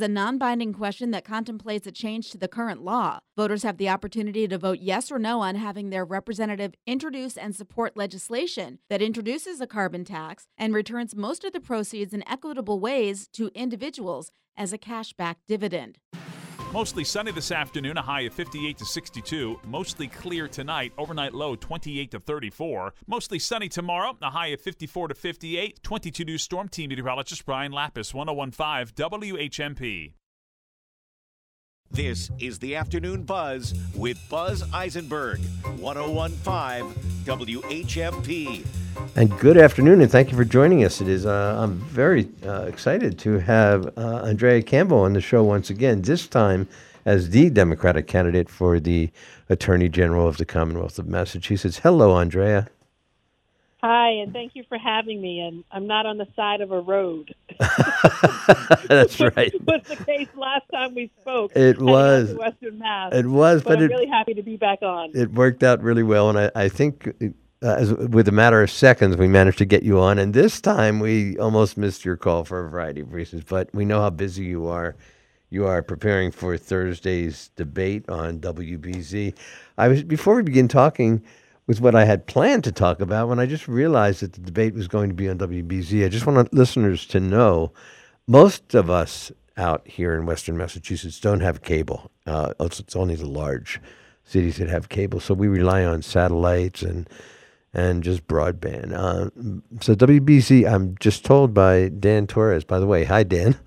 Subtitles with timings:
[0.00, 3.18] a non binding question that contemplates a change to the current law.
[3.36, 7.54] Voters have the opportunity to vote yes or no on having their representative introduce and
[7.54, 12.78] support legislation that introduces a carbon tax and returns most of the proceeds in equitable
[12.78, 15.98] ways to individuals as a cashback dividend.
[16.70, 19.58] Mostly sunny this afternoon, a high of 58 to 62.
[19.66, 22.92] Mostly clear tonight, overnight low 28 to 34.
[23.06, 25.82] Mostly sunny tomorrow, a high of 54 to 58.
[25.82, 30.12] 22 News Storm Team meteorologist Brian Lapis, 1015 WHMP.
[31.90, 35.40] This is the Afternoon Buzz with Buzz Eisenberg,
[35.78, 36.92] 1015
[37.24, 38.66] WHMP.
[39.16, 41.00] And good afternoon, and thank you for joining us.
[41.00, 45.42] It is uh, I'm very uh, excited to have uh, Andrea Campbell on the show
[45.42, 46.02] once again.
[46.02, 46.68] This time
[47.04, 49.10] as the Democratic candidate for the
[49.48, 51.78] Attorney General of the Commonwealth of Massachusetts.
[51.78, 52.68] Hello, Andrea.
[53.80, 55.40] Hi, and thank you for having me.
[55.40, 57.34] And I'm not on the side of a road.
[58.88, 59.52] That's right.
[59.66, 61.52] was the case last time we spoke.
[61.54, 63.14] It was Western Mass.
[63.14, 65.12] It was, but, but I'm it, really happy to be back on.
[65.14, 67.08] It worked out really well, and I, I think
[67.62, 70.18] uh, as, with a matter of seconds, we managed to get you on.
[70.18, 73.44] And this time, we almost missed your call for a variety of reasons.
[73.44, 74.96] But we know how busy you are.
[75.50, 79.34] You are preparing for Thursday's debate on WBZ.
[79.78, 81.22] I was before we begin talking
[81.68, 84.74] with what I had planned to talk about when I just realized that the debate
[84.74, 86.04] was going to be on WBZ.
[86.04, 87.72] I just want listeners to know
[88.26, 92.10] most of us out here in Western Massachusetts don't have cable.
[92.26, 93.80] Uh, it's, it's only the large
[94.24, 97.08] cities that have cable, so we rely on satellites and
[97.74, 98.94] and just broadband.
[98.94, 99.28] Uh,
[99.82, 102.64] so WBZ, I'm just told by Dan Torres.
[102.64, 103.58] By the way, hi Dan.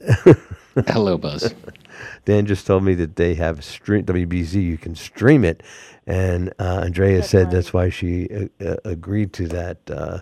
[0.88, 1.54] Hello, Buzz.
[2.24, 4.62] Dan just told me that they have stream WBZ.
[4.62, 5.62] You can stream it,
[6.06, 7.52] and uh, Andrea that's said right.
[7.52, 10.18] that's why she uh, uh, agreed to that uh,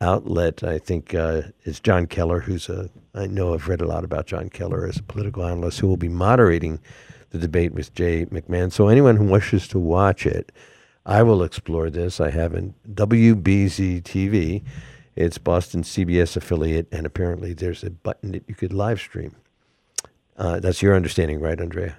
[0.00, 0.62] outlet.
[0.62, 4.26] I think uh, it's Jon Keller, who's a I know I've read a lot about
[4.26, 6.80] Jon Keller as a political analyst, who will be moderating
[7.30, 8.70] the debate with Jay McMahon.
[8.70, 10.52] So anyone who wishes to watch it,
[11.06, 12.20] I will explore this.
[12.20, 14.62] I have in WBZ TV.
[15.16, 19.34] It's Boston CBS affiliate, and apparently there's a button that you could live stream.
[20.38, 21.96] Uh, that's your understanding, right, Andrea?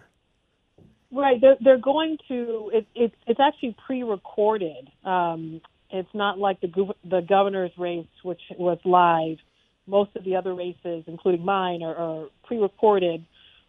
[1.11, 1.41] Right.
[1.41, 2.71] They're, they're going to.
[2.73, 4.89] It, it, it's actually pre-recorded.
[5.03, 5.61] Um,
[5.91, 9.37] it's not like the the governor's race, which was live.
[9.87, 13.25] Most of the other races, including mine, are, are pre-recorded,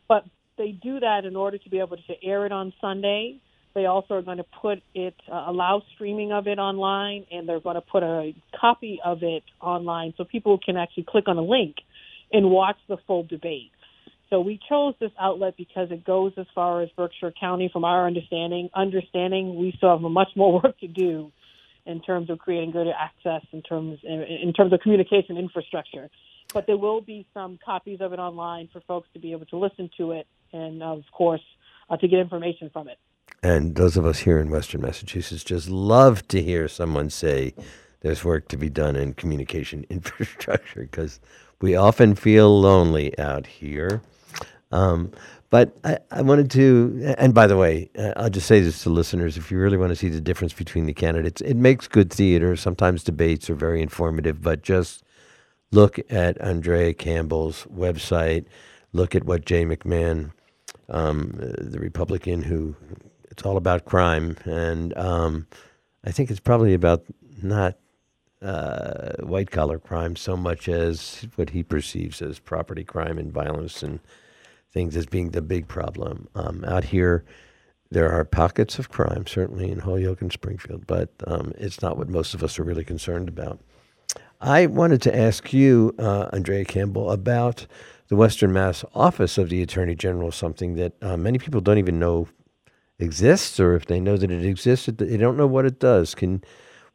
[0.07, 0.25] but
[0.59, 3.41] they do that in order to be able to air it on Sunday.
[3.75, 7.61] They also are going to put it, uh, allow streaming of it online, and they're
[7.61, 11.43] going to put a copy of it online so people can actually click on a
[11.43, 11.77] link
[12.33, 13.71] and watch the full debate.
[14.31, 17.69] So we chose this outlet because it goes as far as Berkshire County.
[17.73, 21.33] From our understanding, understanding we still have much more work to do
[21.85, 26.09] in terms of creating greater access in terms in terms of communication infrastructure.
[26.55, 29.57] But there will be some copies of it online for folks to be able to
[29.57, 31.43] listen to it, and of course
[31.89, 32.99] uh, to get information from it.
[33.43, 37.55] And those of us here in Western Massachusetts just love to hear someone say
[38.01, 41.21] there's work to be done in communication infrastructure because
[41.61, 44.03] we often feel lonely out here.
[44.71, 45.13] Um,
[45.51, 48.91] but I, I, wanted to, and by the way, uh, I'll just say this to
[48.91, 52.13] listeners: if you really want to see the difference between the candidates, it makes good
[52.13, 52.55] theater.
[52.55, 55.03] Sometimes debates are very informative, but just
[55.73, 58.45] look at Andrea Campbell's website.
[58.93, 60.31] Look at what Jay McMahon,
[60.89, 62.77] um, the Republican who,
[63.31, 65.49] it's all about crime, and um,
[66.05, 67.05] I think it's probably about
[67.43, 67.77] not
[68.43, 73.83] uh, white collar crime so much as what he perceives as property crime and violence
[73.83, 74.01] and
[74.73, 76.29] things as being the big problem.
[76.35, 77.25] Um, out here,
[77.91, 82.09] there are pockets of crime, certainly in Holyoke and Springfield, but um, it's not what
[82.09, 83.61] most of us are really concerned about.
[84.41, 87.67] I wanted to ask you, uh, Andrea Campbell, about
[88.09, 91.99] the Western Mass Office of the Attorney General, something that uh, many people don't even
[91.99, 92.29] know
[92.99, 96.15] exists, or if they know that it exists, they don't know what it does.
[96.15, 96.43] Can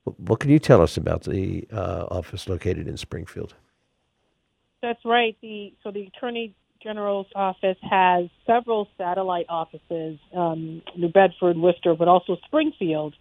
[0.03, 3.55] what can you tell us about the uh, office located in Springfield?
[4.81, 5.35] That's right.
[5.41, 6.53] The so the Attorney
[6.85, 13.15] General's office has several satellite offices, um, New Bedford, Worcester, but also Springfield.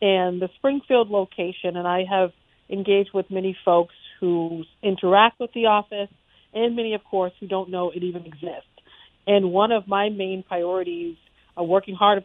[0.00, 2.30] And the Springfield location, and I have
[2.70, 6.10] engaged with many folks who interact with the office,
[6.54, 8.70] and many, of course, who don't know it even exists.
[9.26, 11.16] And one of my main priorities,
[11.58, 12.24] uh, working hard,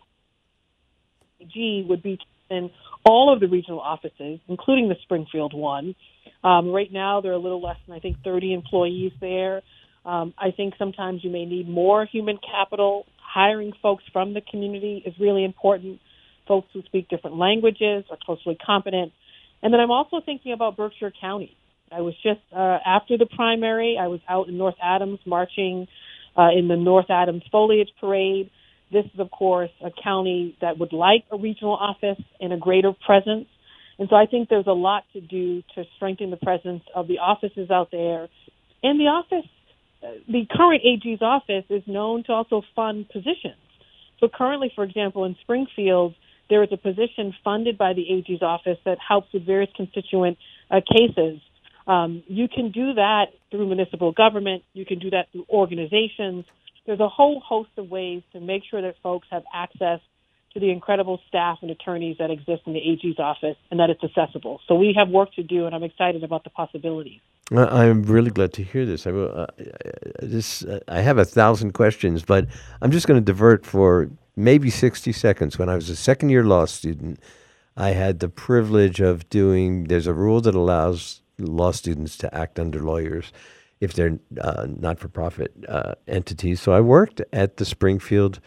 [1.51, 2.19] G would be
[2.51, 2.69] in
[3.03, 5.95] all of the regional offices, including the Springfield one.
[6.43, 9.63] Um, right now, there are a little less than I think 30 employees there.
[10.07, 13.05] Um, I think sometimes you may need more human capital.
[13.17, 15.99] Hiring folks from the community is really important.
[16.47, 19.11] Folks who speak different languages are closely competent.
[19.61, 21.57] And then I'm also thinking about Berkshire County.
[21.91, 23.97] I was just uh, after the primary.
[23.99, 25.87] I was out in North Adams marching
[26.37, 28.49] uh, in the North Adams Foliage Parade.
[28.91, 32.93] This is, of course, a county that would like a regional office and a greater
[33.05, 33.47] presence.
[33.99, 37.17] And so I think there's a lot to do to strengthen the presence of the
[37.19, 38.29] offices out there.
[38.83, 39.49] And the office,
[40.01, 43.55] the current AG's office is known to also fund positions.
[44.19, 46.15] So currently, for example, in Springfield,
[46.49, 50.37] there is a position funded by the AG's office that helps with various constituent
[50.71, 51.39] uh, cases.
[51.87, 54.63] Um, you can do that through municipal government.
[54.73, 56.45] You can do that through organizations.
[56.85, 59.99] There's a whole host of ways to make sure that folks have access
[60.53, 64.03] to the incredible staff and attorneys that exist in the AG's office and that it's
[64.03, 64.59] accessible.
[64.67, 67.19] So we have work to do, and I'm excited about the possibilities.
[67.51, 69.07] I'm really glad to hear this.
[69.07, 69.47] I, uh,
[70.21, 72.45] this, uh, I have a thousand questions, but
[72.81, 75.57] I'm just going to divert for maybe 60 seconds.
[75.57, 77.19] When I was a second year law student,
[77.77, 82.59] I had the privilege of doing, there's a rule that allows law students to act
[82.59, 83.31] under lawyers
[83.79, 86.59] if they're uh, not for profit uh, entities.
[86.59, 88.39] So I worked at the Springfield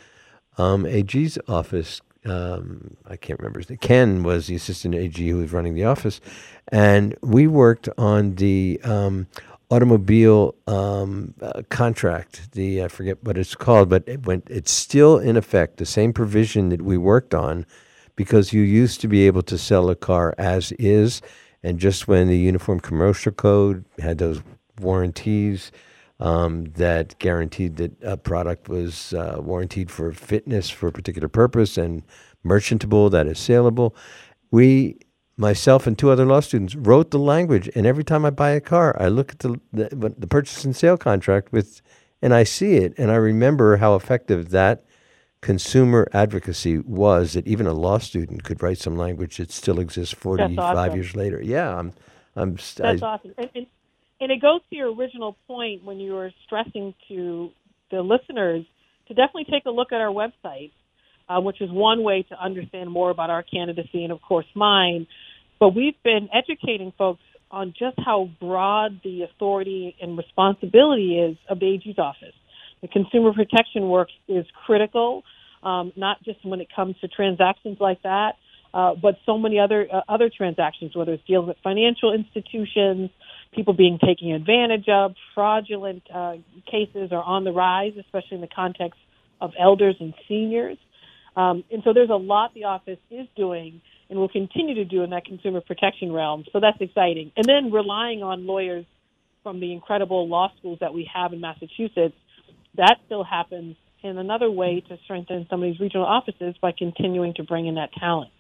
[0.59, 2.01] um, AG's office.
[2.25, 3.79] Um, I can't remember his name.
[3.79, 6.21] Ken was the assistant AG who was running the office.
[6.69, 9.27] And we worked on the um,
[9.71, 12.53] automobile um, uh, contract.
[12.53, 15.79] The I forget what it's called, but it went, it's still in effect.
[15.79, 17.65] The same provision that we worked on,
[18.17, 21.23] because you used to be able to sell a car as is,
[21.63, 24.43] and just when the Uniform Commercial Code had those
[24.79, 25.73] warranties
[26.21, 31.77] um, that guaranteed that a product was uh, warranted for fitness for a particular purpose
[31.77, 32.03] and
[32.43, 33.95] merchantable, that is saleable,
[34.51, 34.99] we
[35.37, 37.71] myself and two other law students wrote the language.
[37.75, 40.77] And every time I buy a car, I look at the, the, the purchase and
[40.77, 41.81] sale contract with,
[42.21, 44.85] and I see it, and I remember how effective that
[45.41, 47.33] consumer advocacy was.
[47.33, 50.95] That even a law student could write some language that still exists forty five awesome.
[50.95, 51.41] years later.
[51.43, 51.93] Yeah, I'm.
[52.37, 52.57] I'm.
[52.77, 53.33] That's I, awesome.
[53.39, 53.67] And, and,
[54.21, 57.51] and it goes to your original point when you were stressing to
[57.91, 58.65] the listeners
[59.09, 60.71] to definitely take a look at our website,
[61.29, 65.07] uh, which is one way to understand more about our candidacy and, of course, mine.
[65.59, 71.59] But we've been educating folks on just how broad the authority and responsibility is of
[71.59, 72.35] the AG's office.
[72.83, 75.25] The consumer protection work is critical,
[75.63, 78.33] um, not just when it comes to transactions like that,
[78.73, 83.11] uh, but so many other uh, other transactions, whether it's dealing with financial institutions,
[83.55, 86.35] people being taken advantage of, fraudulent uh,
[86.71, 89.01] cases are on the rise, especially in the context
[89.41, 90.79] of elders and seniors.
[91.37, 95.03] Um, and so there's a lot the office is doing and will continue to do
[95.03, 96.45] in that consumer protection realm.
[96.53, 97.33] So that's exciting.
[97.37, 98.85] And then relying on lawyers
[99.43, 102.17] from the incredible law schools that we have in Massachusetts,
[102.77, 107.35] that still happens in another way to strengthen some of these regional offices by continuing
[107.35, 108.31] to bring in that talent.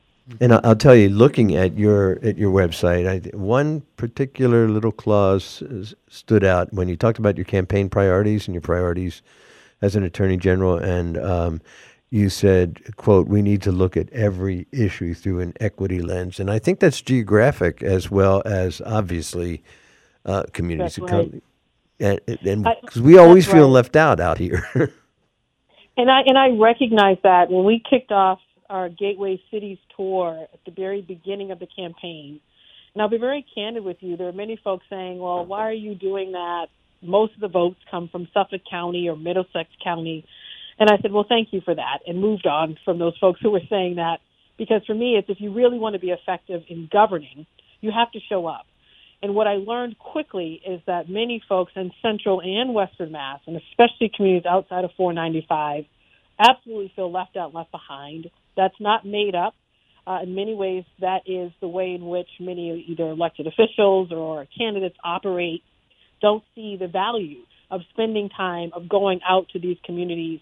[0.40, 5.62] And I'll tell you, looking at your at your website, I, one particular little clause
[6.08, 9.22] stood out when you talked about your campaign priorities and your priorities
[9.82, 11.60] as an attorney general, and um,
[12.10, 16.38] you said, quote, we need to look at every issue through an equity lens.
[16.40, 19.62] And I think that's geographic as well as obviously
[20.24, 20.96] uh, communities.
[20.96, 21.42] That's right.
[22.00, 23.72] And because we always feel right.
[23.72, 24.64] left out out here.
[25.96, 28.40] and I and I recognize that when we kicked off
[28.70, 32.40] our Gateway Cities tour at the very beginning of the campaign.
[32.94, 34.16] And I'll be very candid with you.
[34.16, 36.68] There are many folks saying, "Well, why are you doing that?"
[37.02, 40.24] Most of the votes come from Suffolk County or Middlesex County
[40.80, 43.50] and I said, well, thank you for that, and moved on from those folks who
[43.50, 44.20] were saying that.
[44.56, 47.46] Because for me, it's if you really want to be effective in governing,
[47.82, 48.66] you have to show up.
[49.22, 53.56] And what I learned quickly is that many folks in Central and Western Mass, and
[53.56, 55.84] especially communities outside of 495,
[56.38, 58.30] absolutely feel left out, left behind.
[58.56, 59.54] That's not made up.
[60.06, 64.46] Uh, in many ways, that is the way in which many either elected officials or
[64.56, 65.62] candidates operate.
[66.20, 70.40] Don't see the value of spending time of going out to these communities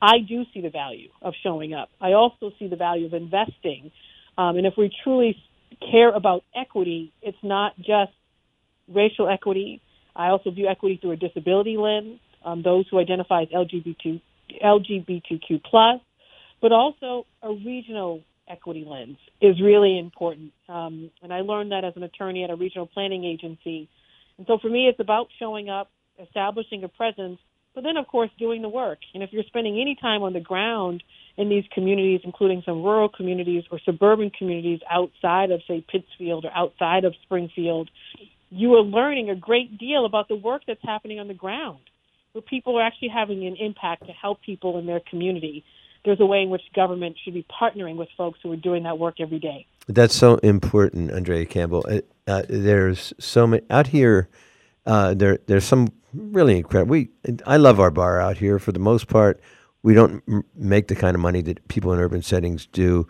[0.00, 1.88] I do see the value of showing up.
[2.00, 3.90] I also see the value of investing.
[4.36, 5.36] Um, and if we truly
[5.90, 8.12] care about equity, it's not just
[8.92, 9.80] racial equity.
[10.14, 14.20] I also view equity through a disability lens, um, those who identify as LGBT,
[14.62, 16.00] LGBTQ plus,
[16.60, 20.52] but also a regional equity lens is really important.
[20.68, 23.88] Um, and I learned that as an attorney at a regional planning agency.
[24.38, 25.90] And so for me, it's about showing up,
[26.22, 27.38] establishing a presence,
[27.74, 28.98] but then, of course, doing the work.
[29.14, 31.02] And if you're spending any time on the ground
[31.36, 36.50] in these communities, including some rural communities or suburban communities outside of, say, Pittsfield or
[36.52, 37.88] outside of Springfield,
[38.50, 41.78] you are learning a great deal about the work that's happening on the ground,
[42.32, 45.64] where people are actually having an impact to help people in their community.
[46.04, 48.98] There's a way in which government should be partnering with folks who are doing that
[48.98, 49.66] work every day.
[49.88, 51.84] That's so important, Andrea Campbell.
[52.26, 54.28] Uh, there's so many out here.
[54.86, 56.90] Uh, there, there's some really incredible.
[56.90, 57.08] We,
[57.46, 58.58] I love our bar out here.
[58.58, 59.40] For the most part,
[59.82, 63.08] we don't m- make the kind of money that people in urban settings do,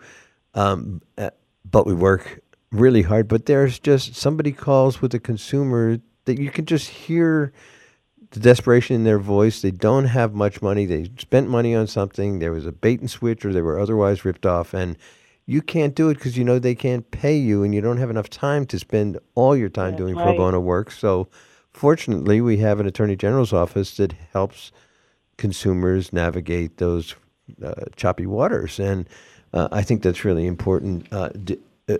[0.53, 1.31] um, uh,
[1.69, 2.41] but we work
[2.71, 3.27] really hard.
[3.27, 7.51] But there's just somebody calls with a consumer that you can just hear
[8.31, 9.61] the desperation in their voice.
[9.61, 10.85] They don't have much money.
[10.85, 12.39] They spent money on something.
[12.39, 14.97] There was a bait and switch, or they were otherwise ripped off, and
[15.45, 18.09] you can't do it because you know they can't pay you, and you don't have
[18.09, 20.91] enough time to spend all your time That's doing pro bono work.
[20.91, 21.27] So,
[21.71, 24.71] fortunately, we have an attorney general's office that helps
[25.37, 27.15] consumers navigate those
[27.63, 29.09] uh, choppy waters, and
[29.53, 31.11] uh, I think that's really important.
[31.11, 31.97] Uh, do, uh,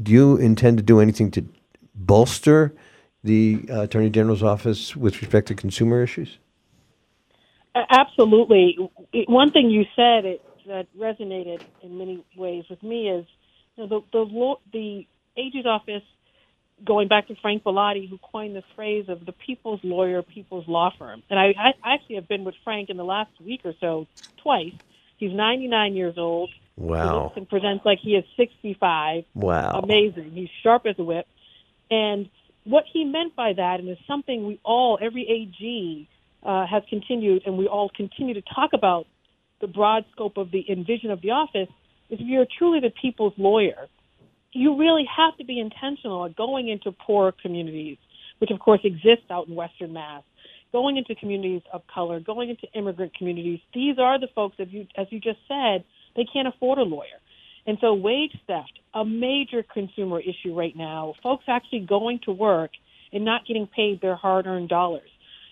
[0.00, 1.44] do you intend to do anything to
[1.96, 2.72] bolster
[3.24, 6.38] the uh, attorney general's office with respect to consumer issues?
[7.74, 8.78] Absolutely.
[9.28, 13.26] One thing you said it, that resonated in many ways with me is
[13.76, 16.02] you know, the the the AG's office,
[16.84, 20.92] going back to Frank Bellotti, who coined this phrase of the people's lawyer, people's law
[20.98, 21.22] firm.
[21.30, 21.54] And I,
[21.84, 24.06] I actually have been with Frank in the last week or so
[24.42, 24.74] twice.
[25.18, 26.50] He's 99 years old.
[27.00, 27.24] He Wow!
[27.24, 29.84] looks and presents like he is 65 Wow!
[29.84, 30.32] amazing.
[30.32, 31.26] He's sharp as a whip.
[31.90, 32.28] And
[32.64, 36.08] what he meant by that, and is something we all, every AG,
[36.42, 39.06] uh, has continued, and we all continue to talk about
[39.60, 41.68] the broad scope of the envision of the office,
[42.10, 43.86] is if you're truly the people's lawyer,
[44.52, 47.98] you really have to be intentional at going into poor communities,
[48.38, 50.22] which of course exist out in Western Mass,
[50.72, 53.60] going into communities of color, going into immigrant communities.
[53.74, 55.84] These are the folks, as you, as you just said,
[56.16, 57.18] they can't afford a lawyer.
[57.66, 62.70] And so wage theft, a major consumer issue right now, folks actually going to work
[63.12, 65.08] and not getting paid their hard earned dollars.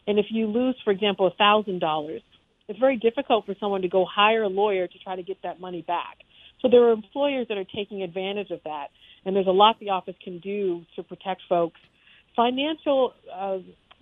[0.07, 2.23] And if you lose, for example, a thousand dollars,
[2.69, 5.61] it's very difficult for someone to go hire a lawyer to try to get that
[5.61, 6.19] money back.
[6.61, 8.89] So there are employers that are taking advantage of that,
[9.25, 11.81] and there's a lot the office can do to protect folks.
[12.37, 13.59] Financial uh,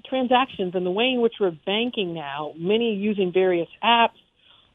[0.08, 4.18] transactions and the way in which we're banking now, many using various apps,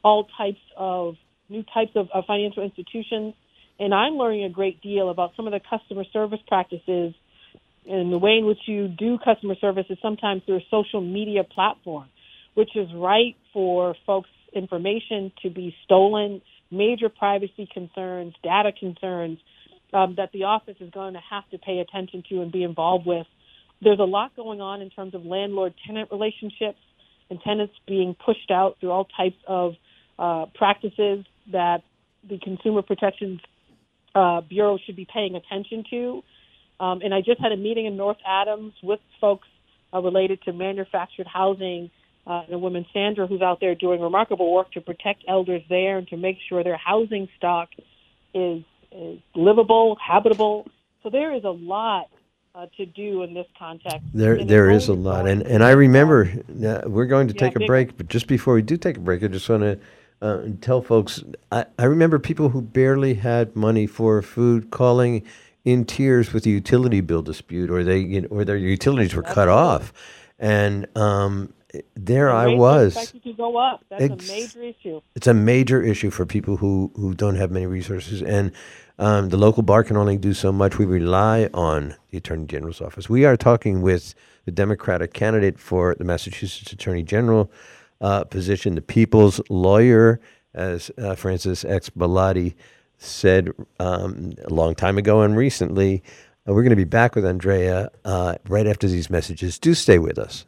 [0.03, 1.15] all types of
[1.49, 3.33] new types of, of financial institutions,
[3.79, 7.13] and I'm learning a great deal about some of the customer service practices
[7.87, 11.43] and the way in which you do customer service is sometimes through a social media
[11.43, 12.07] platform,
[12.55, 19.37] which is right for folks' information to be stolen, major privacy concerns, data concerns
[19.93, 23.05] um, that the office is going to have to pay attention to and be involved
[23.05, 23.27] with.
[23.81, 26.79] There's a lot going on in terms of landlord-tenant relationships
[27.29, 29.73] and tenants being pushed out through all types of
[30.17, 31.83] uh, practices that
[32.27, 33.39] the Consumer Protections
[34.13, 36.23] uh, Bureau should be paying attention to.
[36.79, 39.47] Um, and I just had a meeting in North Adams with folks
[39.93, 41.91] uh, related to manufactured housing.
[42.27, 45.99] Uh, and a woman, Sandra, who's out there doing remarkable work to protect elders there
[45.99, 47.69] and to make sure their housing stock
[48.33, 50.67] is, is livable, habitable.
[51.03, 52.07] So there is a lot
[52.55, 53.99] uh, to do in this context.
[54.13, 56.31] There, And there is a lot, and and I remember
[56.65, 59.01] uh, we're going to Yeah, take a break, but just before we do take a
[59.01, 59.77] break, I just want to
[60.21, 61.23] uh, tell folks.
[61.51, 65.23] I, I remember people who barely had money for food calling
[65.63, 69.23] in tears with a utility bill dispute, or they, you know, or their utilities were
[69.23, 69.91] cut off,
[70.39, 71.53] and um,
[71.95, 73.11] there I was.
[73.11, 73.83] to go up.
[73.89, 75.01] That's Ex- a major issue.
[75.15, 78.51] It's a major issue for people who, who don't have many resources, and
[78.99, 80.77] um, the local bar can only do so much.
[80.77, 83.09] We rely on the Attorney General's office.
[83.09, 84.13] We are talking with
[84.45, 87.51] the Democratic candidate for the Massachusetts Attorney General
[88.05, 90.19] uh, position, the people's lawyer,
[90.53, 91.89] as uh, Francis X.
[91.89, 92.53] Bellotti
[92.99, 96.03] said um, a long time ago and recently.
[96.47, 99.57] Uh, we're going to be back with Andrea uh, right after these messages.
[99.57, 100.45] Do stay with us.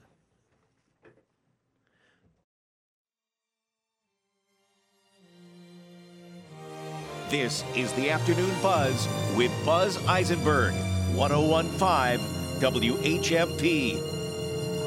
[7.31, 10.75] This is the Afternoon Buzz with Buzz Eisenberg,
[11.15, 12.19] 1015
[12.61, 13.99] WHMP.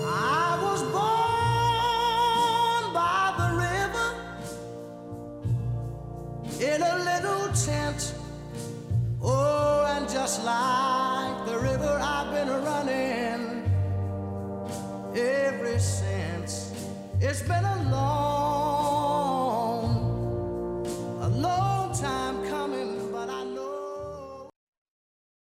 [0.07, 1.40] I was born
[6.61, 8.14] in a little tent.
[9.23, 13.64] Oh, and just like the river, I've been running
[15.17, 16.73] ever since.
[17.21, 18.80] It's been a long,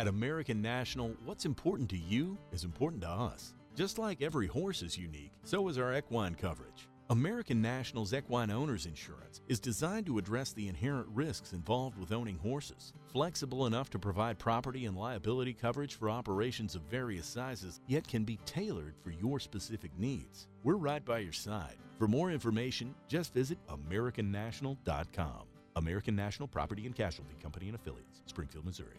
[0.00, 3.52] At American National, what's important to you is important to us.
[3.76, 6.88] Just like every horse is unique, so is our equine coverage.
[7.10, 12.38] American National's Equine Owners Insurance is designed to address the inherent risks involved with owning
[12.38, 12.94] horses.
[13.12, 18.24] Flexible enough to provide property and liability coverage for operations of various sizes, yet can
[18.24, 20.48] be tailored for your specific needs.
[20.64, 21.76] We're right by your side.
[21.98, 25.42] For more information, just visit AmericanNational.com.
[25.76, 28.96] American National Property and Casualty Company and Affiliates, Springfield, Missouri.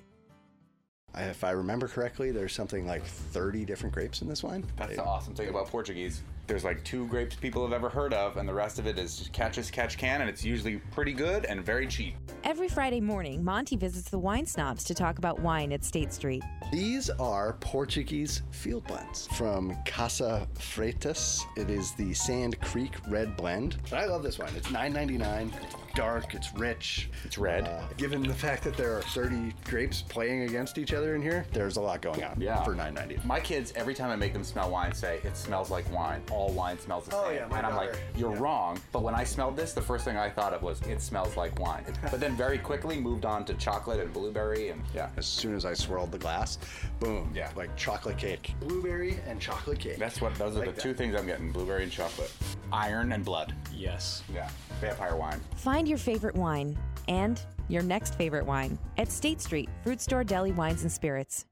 [1.15, 4.65] If I remember correctly, there's something like 30 different grapes in this wine.
[4.77, 6.22] That's the awesome thing about Portuguese.
[6.48, 9.18] There's like two grapes people have ever heard of, and the rest of it is
[9.18, 12.15] just catch as catch can, and it's usually pretty good and very cheap.
[12.44, 16.44] Every Friday morning, Monte visits the wine snobs to talk about wine at State Street.
[16.72, 21.41] These are Portuguese field blends from Casa Freitas.
[21.56, 23.77] It is the Sand Creek Red Blend.
[23.89, 24.51] But I love this wine.
[24.56, 25.51] It's $9.99.
[25.91, 26.33] It's dark.
[26.36, 27.10] It's rich.
[27.25, 27.67] It's red.
[27.67, 31.45] Uh, given the fact that there are 30 grapes playing against each other in here,
[31.51, 32.63] there's a lot going on Yeah.
[32.63, 33.25] for $9.99.
[33.25, 36.24] My kids, every time I make them smell wine, say it smells like wine.
[36.31, 37.36] All wine smells the Oh, same.
[37.36, 38.79] yeah, my and I'm like, you're wrong.
[38.93, 41.60] But when I smelled this, the first thing I thought of was it smells like
[41.60, 41.83] wine.
[42.10, 45.10] but then very quickly moved on to chocolate and blueberry, and yeah.
[45.17, 46.57] As soon as I swirled the glass,
[47.01, 47.51] boom, Yeah.
[47.57, 48.53] like chocolate cake.
[48.62, 49.98] Blueberry and chocolate cake.
[49.98, 52.31] That's what those are Like the two things I'm getting: blueberry and chocolate,
[52.71, 53.53] iron and blood.
[53.75, 54.24] Yes.
[54.33, 55.41] Yeah, vampire wine.
[55.81, 60.51] Find your favorite wine and your next favorite wine at State Street, Fruit Store Deli
[60.51, 61.47] Wines and Spirits.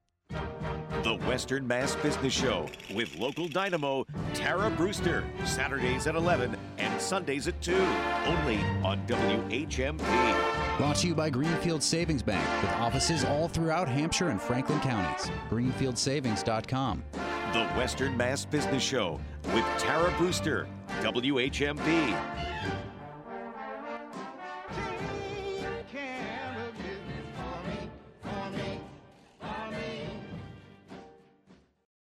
[1.02, 4.06] The Western Mass Business Show with local dynamo
[4.36, 5.24] Tara Brewster.
[5.46, 7.74] Saturdays at 11 and Sundays at 2.
[7.74, 9.98] Only on WHMP.
[10.78, 15.32] Brought to you by Greenfield Savings Bank with offices all throughout Hampshire and Franklin counties.
[15.50, 17.04] GreenfieldSavings.com.
[17.52, 19.20] The Western Mass Business Show
[19.56, 20.68] with Tara Brewster.
[21.02, 22.49] WHMP.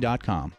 [0.00, 0.52] WHMP.com.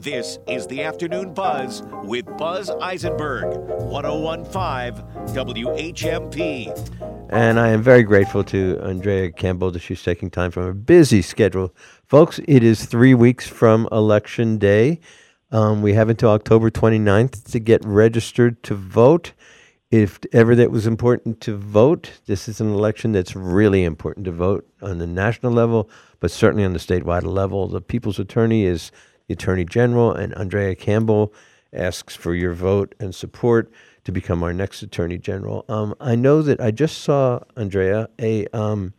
[0.00, 3.56] This is the Afternoon Buzz with Buzz Eisenberg.
[3.82, 7.28] 1015 WHMP.
[7.30, 11.22] And I am very grateful to Andrea Campbell that she's taking time from her busy
[11.22, 11.74] schedule.
[12.06, 15.00] Folks, it is three weeks from Election Day.
[15.52, 19.32] Um, we have until October 29th to get registered to vote.
[19.90, 24.30] If ever that was important to vote, this is an election that's really important to
[24.30, 27.66] vote on the national level, but certainly on the statewide level.
[27.66, 28.92] The people's attorney is
[29.26, 31.34] the attorney general, and Andrea Campbell
[31.72, 33.72] asks for your vote and support
[34.04, 35.64] to become our next attorney general.
[35.68, 38.94] Um, I know that I just saw Andrea a um,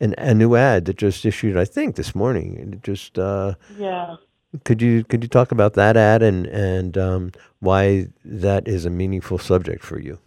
[0.00, 2.72] an, a new ad that just issued, I think, this morning.
[2.74, 4.16] It just uh, Yeah.
[4.64, 8.90] Could you could you talk about that ad and and um, why that is a
[8.90, 10.18] meaningful subject for you?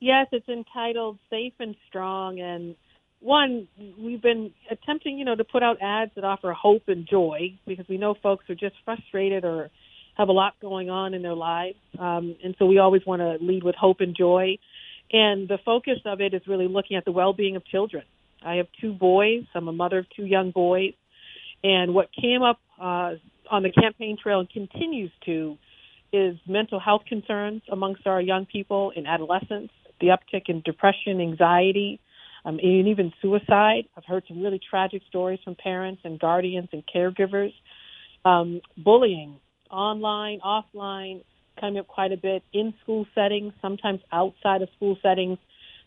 [0.00, 2.40] Yes, it's entitled Safe and Strong.
[2.40, 2.74] And
[3.20, 7.56] one, we've been attempting, you know, to put out ads that offer hope and joy
[7.66, 9.70] because we know folks are just frustrated or
[10.16, 11.78] have a lot going on in their lives.
[11.98, 14.58] Um, and so we always want to lead with hope and joy.
[15.12, 18.04] And the focus of it is really looking at the well being of children.
[18.44, 19.44] I have two boys.
[19.54, 20.94] I'm a mother of two young boys.
[21.64, 23.14] And what came up uh,
[23.50, 25.56] on the campaign trail and continues to
[26.12, 32.00] is mental health concerns amongst our young people and adolescents, the uptick in depression, anxiety,
[32.44, 33.84] um, and even suicide.
[33.96, 37.52] I've heard some really tragic stories from parents and guardians and caregivers.
[38.24, 39.38] Um, bullying,
[39.70, 41.22] online, offline,
[41.58, 45.38] coming up quite a bit in school settings, sometimes outside of school settings.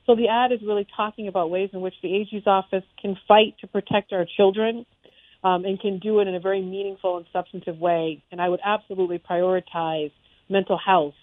[0.05, 3.55] So the ad is really talking about ways in which the AG's office can fight
[3.61, 4.85] to protect our children
[5.47, 8.23] um, and can do it in a very meaningful and substantive way.
[8.31, 10.12] And I would absolutely prioritize
[10.49, 11.13] mental health,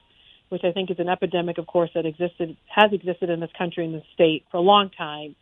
[0.49, 3.85] which I think is an epidemic, of course, that existed has existed in this country
[3.85, 5.35] and this state for a long time.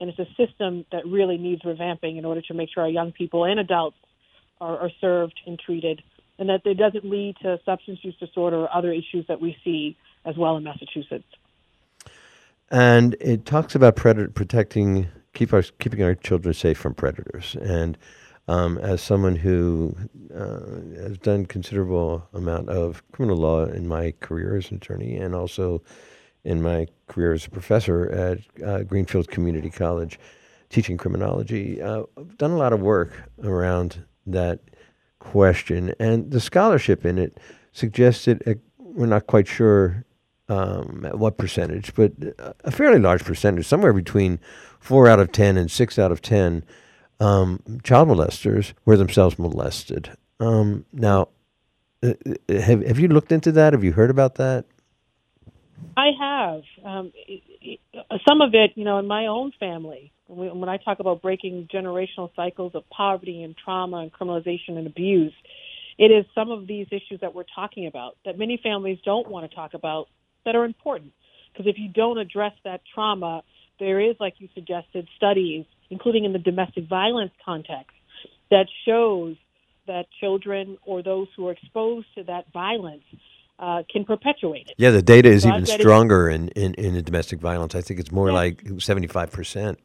[0.00, 3.12] and it's a system that really needs revamping in order to make sure our young
[3.12, 3.98] people and adults
[4.60, 6.02] are, are served and treated,
[6.38, 9.96] and that it doesn't lead to substance use disorder or other issues that we see
[10.24, 11.24] as well in Massachusetts.
[12.70, 17.56] And it talks about predator protecting, keep our keeping our children safe from predators.
[17.60, 17.96] And
[18.48, 19.94] um, as someone who
[20.34, 25.34] uh, has done considerable amount of criminal law in my career as an attorney, and
[25.34, 25.82] also
[26.44, 30.18] in my career as a professor at uh, Greenfield Community College,
[30.68, 33.12] teaching criminology, uh, I've done a lot of work
[33.44, 34.60] around that
[35.18, 37.38] question, and the scholarship in it
[37.72, 40.04] suggested uh, we're not quite sure
[40.50, 42.12] um, at what percentage, but
[42.64, 44.40] a fairly large percentage, somewhere between
[44.80, 46.64] four out of ten and six out of ten,
[47.20, 50.10] um, child molesters were themselves molested.
[50.40, 51.28] Um, now,
[52.02, 52.14] uh,
[52.48, 53.72] uh, have have you looked into that?
[53.74, 54.64] Have you heard about that?
[55.96, 56.62] I have.
[56.84, 57.12] Um,
[58.28, 60.12] some of it, you know, in my own family.
[60.26, 65.32] When I talk about breaking generational cycles of poverty and trauma and criminalization and abuse,
[65.98, 69.50] it is some of these issues that we're talking about that many families don't want
[69.50, 70.06] to talk about
[70.44, 71.12] that are important.
[71.52, 73.42] Because if you don't address that trauma,
[73.78, 77.96] there is, like you suggested, studies, including in the domestic violence context,
[78.50, 79.36] that shows
[79.86, 83.02] that children or those who are exposed to that violence
[83.58, 84.74] uh, can perpetuate it.
[84.78, 87.74] Yeah, the data is so even stronger in, in, in the domestic violence.
[87.74, 89.76] I think it's more like 75%.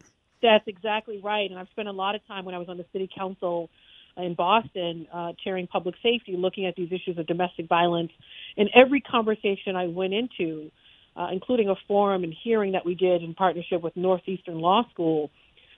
[0.41, 1.49] That's exactly right.
[1.49, 3.69] And I've spent a lot of time when I was on the city council
[4.17, 8.11] in Boston uh, chairing public safety, looking at these issues of domestic violence.
[8.55, 10.71] In every conversation I went into,
[11.15, 15.31] uh, including a forum and hearing that we did in partnership with Northeastern Law School,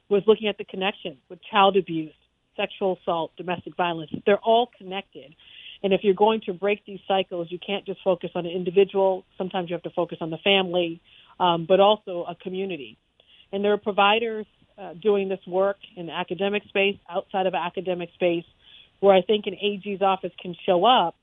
[0.09, 2.13] was looking at the connection with child abuse,
[2.55, 4.11] sexual assault, domestic violence.
[4.25, 5.35] They're all connected.
[5.83, 9.25] And if you're going to break these cycles, you can't just focus on an individual.
[9.37, 11.01] Sometimes you have to focus on the family,
[11.39, 12.97] um, but also a community.
[13.51, 14.45] And there are providers
[14.77, 18.45] uh, doing this work in the academic space, outside of academic space,
[18.99, 21.15] where I think an AG's office can show up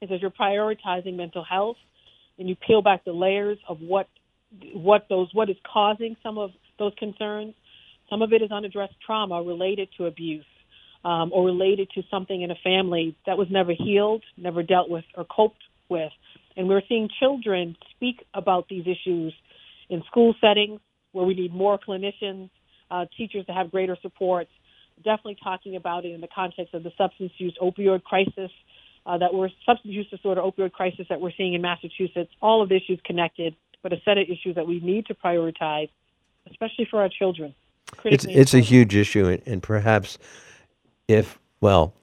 [0.00, 1.76] is as you're prioritizing mental health
[2.38, 4.08] and you peel back the layers of what
[4.74, 7.54] what those what is causing some of those concerns.
[8.10, 10.44] Some of it is unaddressed trauma related to abuse
[11.04, 15.04] um, or related to something in a family that was never healed, never dealt with,
[15.16, 16.12] or coped with.
[16.56, 19.32] And we're seeing children speak about these issues
[19.88, 20.80] in school settings
[21.12, 22.50] where we need more clinicians,
[22.92, 24.46] uh, teachers to have greater support.
[24.98, 28.50] Definitely talking about it in the context of the substance use opioid crisis
[29.06, 32.30] uh, that we're substance use disorder opioid crisis that we're seeing in Massachusetts.
[32.40, 35.88] All of the issues connected, but a set of issues that we need to prioritize,
[36.48, 37.54] especially for our children.
[38.04, 40.18] It's it's a huge issue, and, and perhaps
[41.08, 41.94] if, well,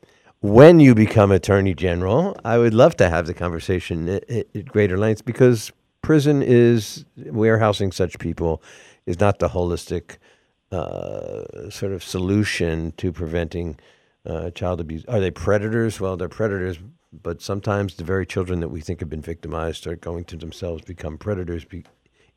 [0.41, 4.97] when you become attorney general, I would love to have the conversation at, at, greater
[4.97, 5.71] length because
[6.01, 8.61] prison is warehousing such people
[9.05, 10.17] is not the holistic
[10.71, 13.77] uh, sort of solution to preventing
[14.25, 15.05] uh, child abuse.
[15.07, 15.99] Are they predators?
[15.99, 16.79] Well, they're predators,
[17.11, 20.83] but sometimes the very children that we think have been victimized are going to themselves
[20.83, 21.85] become predators be-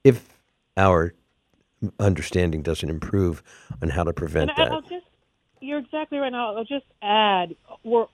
[0.05, 0.39] if
[0.77, 1.15] our
[1.99, 3.43] understanding doesn't improve
[3.83, 4.89] on how to prevent and that.
[4.89, 5.07] Just
[5.63, 6.33] you're exactly right.
[6.33, 8.07] Now, I'll just add, we're,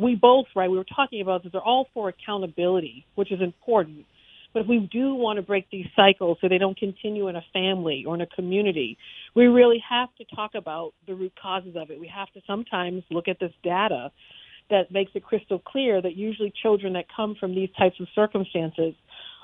[0.00, 4.04] we both, right, we were talking about this, they're all for accountability, which is important.
[4.52, 7.44] But if we do want to break these cycles so they don't continue in a
[7.54, 8.98] family or in a community,
[9.34, 11.98] we really have to talk about the root causes of it.
[11.98, 14.10] We have to sometimes look at this data
[14.70, 18.94] that makes it crystal clear that usually children that come from these types of circumstances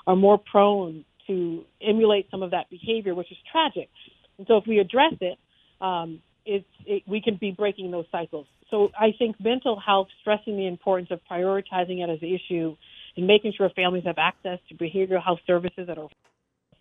[0.06, 3.90] are more prone to emulate some of that behavior, which is tragic.
[4.38, 5.38] And so if we address it,
[5.80, 6.64] um, it,
[7.06, 8.46] we can be breaking those cycles.
[8.70, 12.74] So I think mental health, stressing the importance of prioritizing it as an issue
[13.16, 16.08] and making sure families have access to behavioral health services that are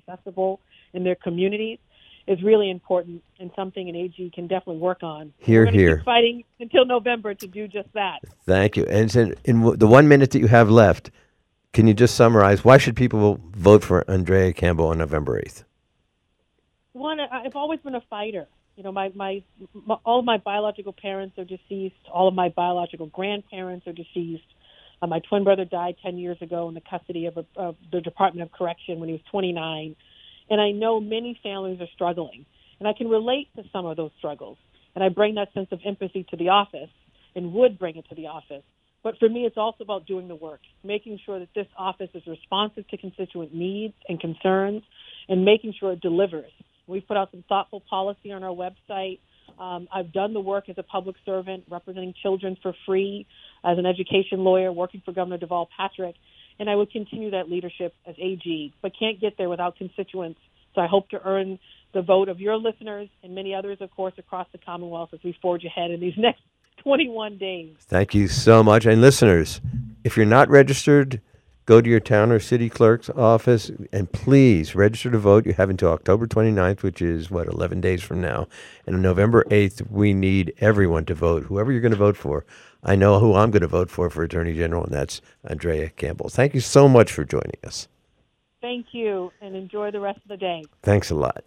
[0.08, 0.62] accessible
[0.94, 1.80] in their communities
[2.28, 5.34] is really important and something an AG can definitely work on.
[5.38, 6.02] Here, We're here.
[6.04, 8.20] Fighting until November to do just that.
[8.46, 8.86] Thank you.
[8.86, 11.10] And in, in w- the one minute that you have left,
[11.74, 15.64] can you just summarize why should people vote for Andrea Campbell on November eighth?
[16.94, 20.94] One, I've always been a fighter you know, my, my, my all of my biological
[20.94, 21.96] parents are deceased.
[22.14, 24.46] All of my biological grandparents are deceased.
[25.02, 28.02] Uh, my twin brother died 10 years ago in the custody of, a, of the
[28.02, 29.96] Department of Correction when he was 29.
[30.50, 32.46] And I know many families are struggling.
[32.80, 34.58] And I can relate to some of those struggles.
[34.96, 36.90] And I bring that sense of empathy to the office
[37.36, 38.64] and would bring it to the office.
[39.04, 42.24] But for me, it's also about doing the work, making sure that this office is
[42.26, 44.82] responsive to constituent needs and concerns,
[45.30, 46.52] and making sure it delivers.
[46.88, 49.20] We've put out some thoughtful policy on our website.
[49.60, 53.28] Um, I've done the work as a public servant, representing children for free,
[53.64, 56.16] as an education lawyer, working for Governor Deval Patrick,
[56.60, 60.40] and I would continue that leadership as AG, but can't get there without constituents.
[60.76, 61.60] So I hope to earn
[61.94, 65.36] the vote of your listeners and many others, of course, across the Commonwealth as we
[65.42, 66.42] forge ahead in these next
[66.84, 67.76] 21 days.
[67.80, 68.86] Thank you so much.
[68.86, 69.62] And listeners,
[70.04, 71.22] if you're not registered,
[71.68, 75.46] go to your town or city clerk's office and please register to vote.
[75.46, 78.48] You have until October 29th, which is what, 11 days from now.
[78.88, 82.46] And on November 8th, we need everyone to vote, whoever you're going to vote for.
[82.84, 86.30] I know who I'm going to vote for for Attorney General, and that's Andrea Campbell.
[86.30, 87.90] Thank you so much for joining us.
[88.62, 90.64] Thank you, and enjoy the rest of the day.
[90.84, 91.44] Thanks a lot.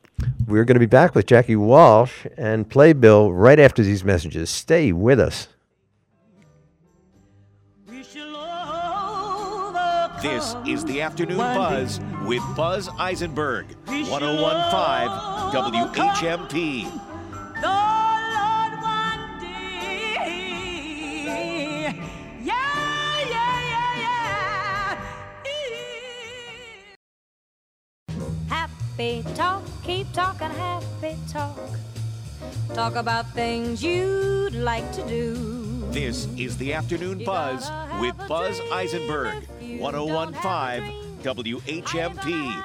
[0.46, 4.50] We're going to be back with Jackie Walsh and Playbill right after these messages.
[4.50, 5.48] Stay with us.
[10.22, 15.08] This is the Afternoon Buzz with Buzz Eisenberg, 1015
[15.50, 16.84] WHMP.
[28.48, 31.56] Happy talk, keep talking happy talk.
[32.74, 35.34] Talk about things you'd like to do.
[35.90, 42.64] This is the Afternoon Buzz with Buzz Eisenberg, 1015 WHMP.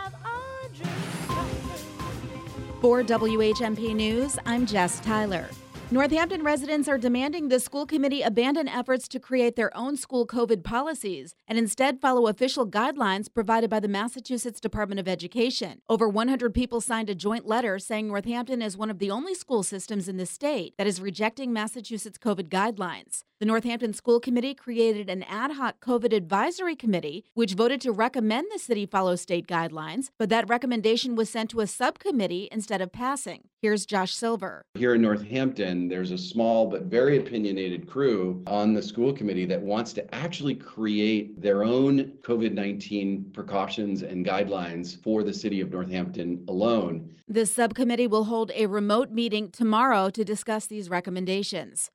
[2.82, 5.50] For WHMP News, I'm Jess Tyler.
[5.92, 10.64] Northampton residents are demanding the school committee abandon efforts to create their own school COVID
[10.64, 15.82] policies and instead follow official guidelines provided by the Massachusetts Department of Education.
[15.88, 19.62] Over 100 people signed a joint letter saying Northampton is one of the only school
[19.62, 23.22] systems in the state that is rejecting Massachusetts COVID guidelines.
[23.42, 28.48] The Northampton School Committee created an ad hoc COVID advisory committee, which voted to recommend
[28.50, 32.94] the city follow state guidelines, but that recommendation was sent to a subcommittee instead of
[32.94, 33.50] passing.
[33.62, 34.62] Here's Josh Silver.
[34.76, 39.62] Here in Northampton, there's a small but very opinionated crew on the school committee that
[39.62, 45.72] wants to actually create their own COVID 19 precautions and guidelines for the city of
[45.72, 47.14] Northampton alone.
[47.28, 51.90] The subcommittee will hold a remote meeting tomorrow to discuss these recommendations.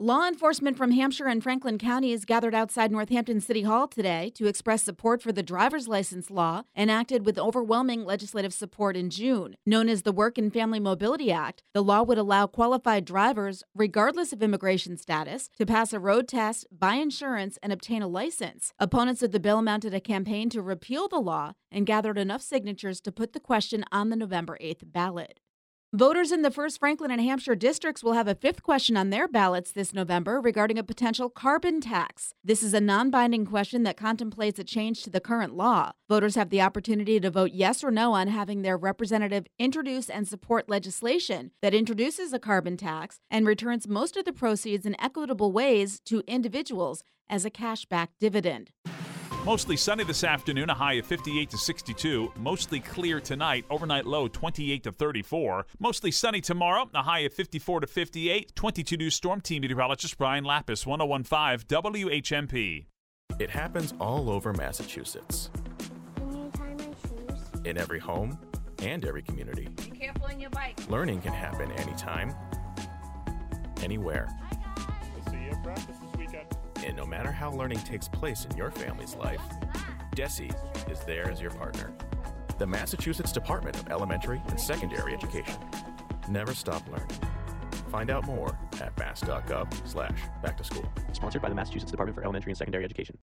[0.00, 4.84] Law enforcement from Hampshire and Franklin counties gathered outside Northampton City Hall today to express
[4.84, 9.56] support for the driver's license law enacted with overwhelming legislative support in June.
[9.66, 14.32] Known as the Work and Family Mobility Act, the law would allow qualified drivers, regardless
[14.32, 18.72] of immigration status, to pass a road test, buy insurance, and obtain a license.
[18.78, 23.00] Opponents of the bill mounted a campaign to repeal the law and gathered enough signatures
[23.00, 25.40] to put the question on the November 8th ballot.
[25.94, 29.26] Voters in the first Franklin and Hampshire districts will have a fifth question on their
[29.26, 32.34] ballots this November regarding a potential carbon tax.
[32.44, 35.92] This is a non binding question that contemplates a change to the current law.
[36.06, 40.28] Voters have the opportunity to vote yes or no on having their representative introduce and
[40.28, 45.52] support legislation that introduces a carbon tax and returns most of the proceeds in equitable
[45.52, 48.72] ways to individuals as a cashback dividend.
[49.48, 52.30] Mostly sunny this afternoon, a high of 58 to 62.
[52.36, 55.64] Mostly clear tonight, overnight low 28 to 34.
[55.78, 58.54] Mostly sunny tomorrow, a high of 54 to 58.
[58.54, 62.84] 22 News Storm Team meteorologist Brian Lapis, 1015 WHMP.
[63.38, 65.48] It happens all over Massachusetts.
[67.64, 68.38] In every home
[68.82, 69.68] and every community.
[69.76, 70.78] Be careful on your bike.
[70.90, 72.34] Learning can happen anytime,
[73.82, 74.28] anywhere.
[75.14, 75.97] We'll see you at practice this weekend.
[76.88, 79.42] And no matter how learning takes place in your family's life,
[80.14, 80.50] DESE
[80.90, 81.92] is there as your partner.
[82.56, 85.54] The Massachusetts Department of Elementary and Secondary Education.
[86.30, 87.10] Never stop learning.
[87.90, 90.90] Find out more at mass.gov slash back to school.
[91.12, 93.18] Sponsored by the Massachusetts Department for Elementary and Secondary Education.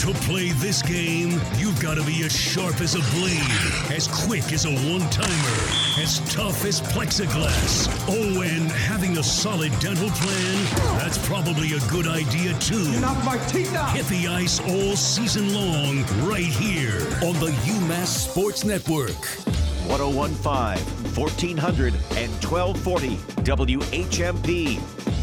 [0.00, 4.50] To play this game, you've got to be as sharp as a blade, as quick
[4.50, 7.86] as a one timer, as tough as plexiglass.
[8.08, 10.64] Oh, and having a solid dental plan,
[10.96, 12.90] that's probably a good idea too.
[12.90, 13.94] You knocked my teeth out.
[13.94, 19.20] Hit the ice all season long, right here on the UMass Sports Network.
[19.86, 25.19] 1015, 1400, and 1240 WHMP.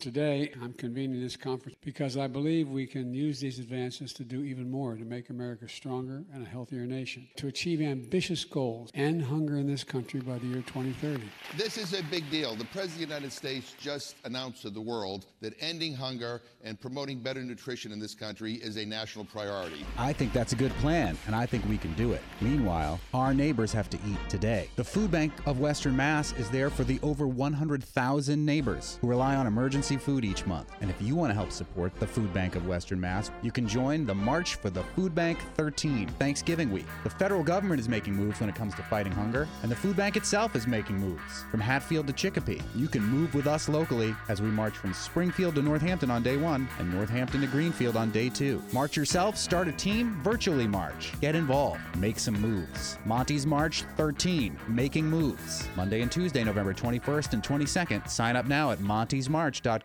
[0.00, 4.44] Today, I'm convening this conference because I believe we can use these advances to do
[4.44, 9.20] even more to make America stronger and a healthier nation, to achieve ambitious goals, and
[9.20, 11.24] hunger in this country by the year 2030.
[11.56, 12.54] This is a big deal.
[12.54, 16.80] The President of the United States just announced to the world that ending hunger and
[16.80, 19.84] promoting better nutrition in this country is a national priority.
[19.96, 22.22] I think that's a good plan, and I think we can do it.
[22.40, 24.70] Meanwhile, our neighbors have to eat today.
[24.76, 29.34] The Food Bank of Western Mass is there for the over 100,000 neighbors who rely
[29.34, 30.70] on emergency food each month.
[30.80, 33.66] And if you want to help support the Food Bank of Western Mass, you can
[33.66, 36.86] join the March for the Food Bank 13 Thanksgiving week.
[37.04, 39.96] The federal government is making moves when it comes to fighting hunger, and the food
[39.96, 41.44] bank itself is making moves.
[41.50, 45.54] From Hatfield to Chicopee, you can move with us locally as we march from Springfield
[45.54, 48.62] to Northampton on day one and Northampton to Greenfield on day two.
[48.72, 51.12] March yourself, start a team, virtually march.
[51.20, 52.98] Get involved, make some moves.
[53.06, 55.68] Monte's March 13, making moves.
[55.76, 58.08] Monday and Tuesday, November 21st and 22nd.
[58.10, 59.77] Sign up now at montesmarch.com.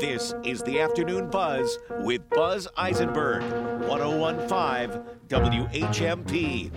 [0.00, 3.42] This is the Afternoon Buzz with Buzz Eisenberg,
[3.88, 6.70] 1015 WHMP.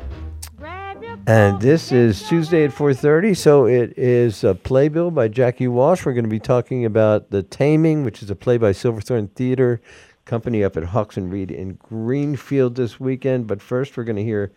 [1.27, 6.05] And this is Tuesday at 4:30, so it is a playbill by Jackie Walsh.
[6.05, 9.81] We're going to be talking about The Taming, which is a play by Silverthorne Theater
[10.25, 13.47] Company up at Hawks and Reed in Greenfield this weekend.
[13.47, 14.51] But first, we're going to hear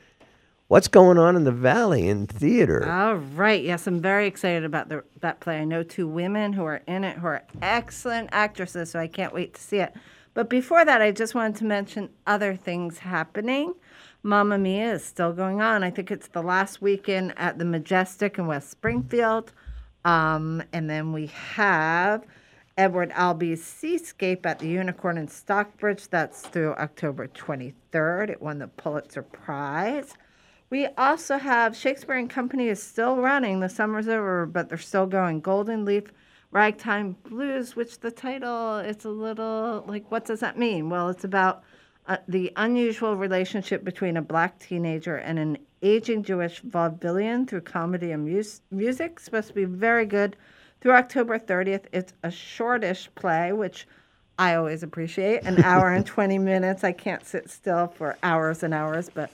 [0.72, 2.90] what's going on in the Valley in theater.
[2.90, 3.62] All right.
[3.62, 5.61] Yes, I'm very excited about the, that play.
[5.61, 9.35] I know two women who are in it who are excellent actresses, so I can't
[9.35, 9.92] wait to see it.
[10.32, 13.74] But before that, I just wanted to mention other things happening.
[14.22, 15.85] Mamma Mia is still going on.
[15.85, 19.52] I think it's the last weekend at the Majestic in West Springfield.
[20.06, 22.24] Um, and then we have
[22.78, 26.08] Edward Albee's Seascape at the Unicorn in Stockbridge.
[26.08, 28.30] That's through October 23rd.
[28.30, 30.14] It won the Pulitzer Prize.
[30.72, 33.61] We also have Shakespeare and Company is still running.
[33.61, 35.40] The summer's over, but they're still going.
[35.40, 36.04] Golden Leaf
[36.50, 40.88] Ragtime Blues, which the title it's a little like what does that mean?
[40.88, 41.62] Well, it's about
[42.06, 48.11] uh, the unusual relationship between a black teenager and an aging Jewish vaudevillian through comedy
[48.11, 49.20] and mus- music.
[49.20, 50.38] Supposed to be very good.
[50.80, 53.87] Through October 30th, it's a shortish play, which
[54.38, 55.42] I always appreciate.
[55.44, 56.84] An hour and 20 minutes.
[56.84, 59.30] I can't sit still for hours and hours, but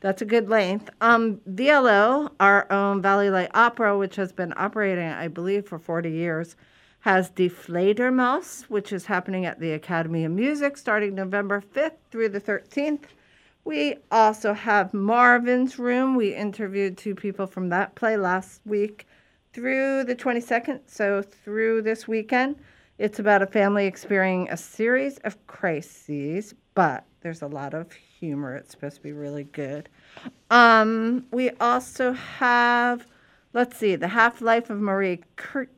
[0.00, 0.90] that's a good length.
[1.00, 6.10] Um, VLO, our own Valley Light Opera, which has been operating, I believe, for 40
[6.10, 6.56] years,
[7.00, 12.30] has Die Fledermaus, which is happening at the Academy of Music starting November 5th through
[12.30, 13.04] the 13th.
[13.64, 16.16] We also have Marvin's Room.
[16.16, 19.06] We interviewed two people from that play last week
[19.52, 22.56] through the 22nd, so through this weekend.
[22.98, 28.56] It's about a family experiencing a series of crises, but there's a lot of humor.
[28.56, 29.88] It's supposed to be really good.
[30.50, 33.06] Um, we also have,
[33.52, 35.20] let's see, The Half Life of Marie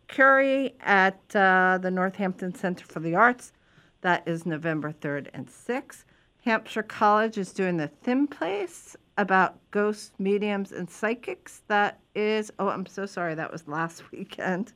[0.09, 3.53] Curie at uh, the Northampton Center for the Arts.
[4.01, 6.05] That is November 3rd and 6th.
[6.47, 11.61] Hampshire College is doing the Thin Place about ghosts, mediums, and psychics.
[11.69, 14.73] That is, oh, I'm so sorry, that was last weekend.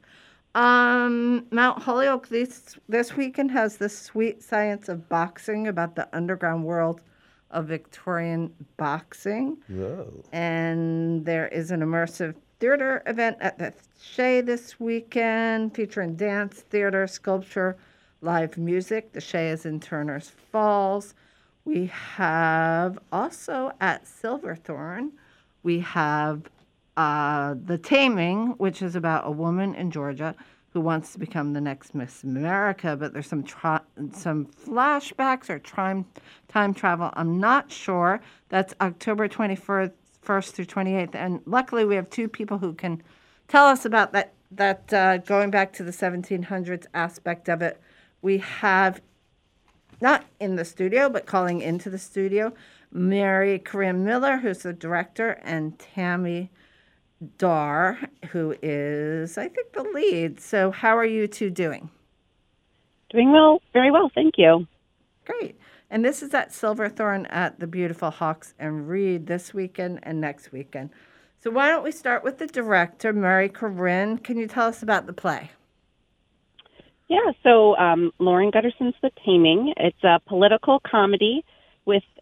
[0.55, 6.65] Um, Mount Holyoke this this weekend has the Sweet Science of Boxing about the underground
[6.65, 7.03] world
[7.51, 9.59] of Victorian boxing.
[9.69, 10.13] Whoa.
[10.33, 17.07] And there is an immersive theater event at the Shea this weekend featuring dance, theater,
[17.07, 17.77] sculpture,
[18.21, 19.13] live music.
[19.13, 21.15] The Shea is in Turner's Falls.
[21.65, 25.13] We have also at Silverthorne,
[25.63, 26.43] we have
[26.97, 30.35] uh, The Taming, which is about a woman in Georgia
[30.73, 35.61] who wants to become the next Miss America, but there's some tra- some flashbacks or
[35.61, 36.05] time
[36.49, 37.11] time travel.
[37.15, 38.21] I'm not sure.
[38.49, 43.03] That's October 21st through 28th, and luckily we have two people who can
[43.49, 44.33] tell us about that.
[44.51, 47.81] That uh, going back to the 1700s aspect of it,
[48.23, 49.01] we have
[50.01, 52.53] not in the studio, but calling into the studio,
[52.93, 56.51] Mary Corinne Miller, who's the director, and Tammy
[57.39, 57.99] Dar,
[58.31, 60.41] who is, I think, the lead.
[60.41, 61.91] So, how are you two doing?
[63.11, 64.67] Doing well, very well, thank you.
[65.25, 65.57] Great.
[65.91, 70.53] And this is at Silverthorne at the beautiful Hawks and Reed this weekend and next
[70.53, 70.91] weekend.
[71.41, 74.19] So, why don't we start with the director, Mary Corinne?
[74.19, 75.51] Can you tell us about the play?
[77.09, 79.75] Yeah, so um, Lauren Gunderson's The Taming.
[79.77, 81.45] It's a political comedy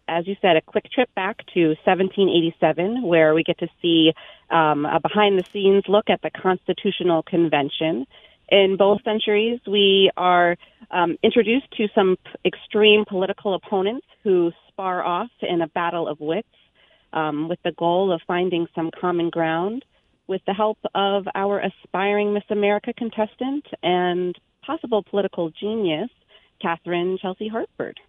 [0.07, 4.11] as you said, a quick trip back to 1787, where we get to see
[4.49, 8.05] um, a behind the scenes look at the Constitutional Convention.
[8.49, 10.57] In both centuries, we are
[10.91, 16.19] um, introduced to some p- extreme political opponents who spar off in a battle of
[16.19, 16.47] wits
[17.13, 19.85] um, with the goal of finding some common ground
[20.27, 24.35] with the help of our aspiring Miss America contestant and
[24.65, 26.09] possible political genius,
[26.61, 27.99] Catherine Chelsea Hartford.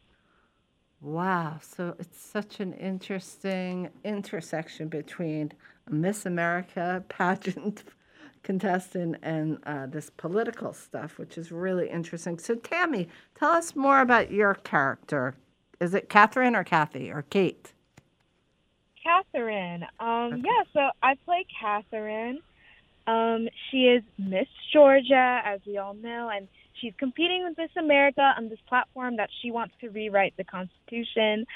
[1.05, 1.59] Wow.
[1.61, 5.53] So it's such an interesting intersection between
[5.91, 7.85] Miss America pageant
[8.43, 12.39] contestant and uh, this political stuff, which is really interesting.
[12.39, 15.35] So, Tammy, tell us more about your character.
[15.79, 17.75] Is it Catherine or Kathy or Kate?
[19.03, 19.85] Catherine.
[20.01, 22.41] Um, Yeah, so I play Catherine.
[23.07, 26.49] Um, she is Miss Georgia, as we all know, and
[26.81, 31.47] she's competing with Miss America on this platform that she wants to rewrite the Constitution.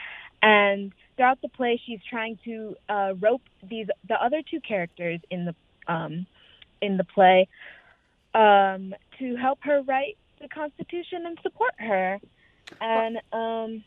[0.43, 5.45] And throughout the play, she's trying to uh, rope these the other two characters in
[5.45, 5.55] the
[5.93, 6.27] um,
[6.81, 7.49] in the play
[8.35, 12.21] um, to help her write the Constitution and support her.
[12.81, 13.85] And um,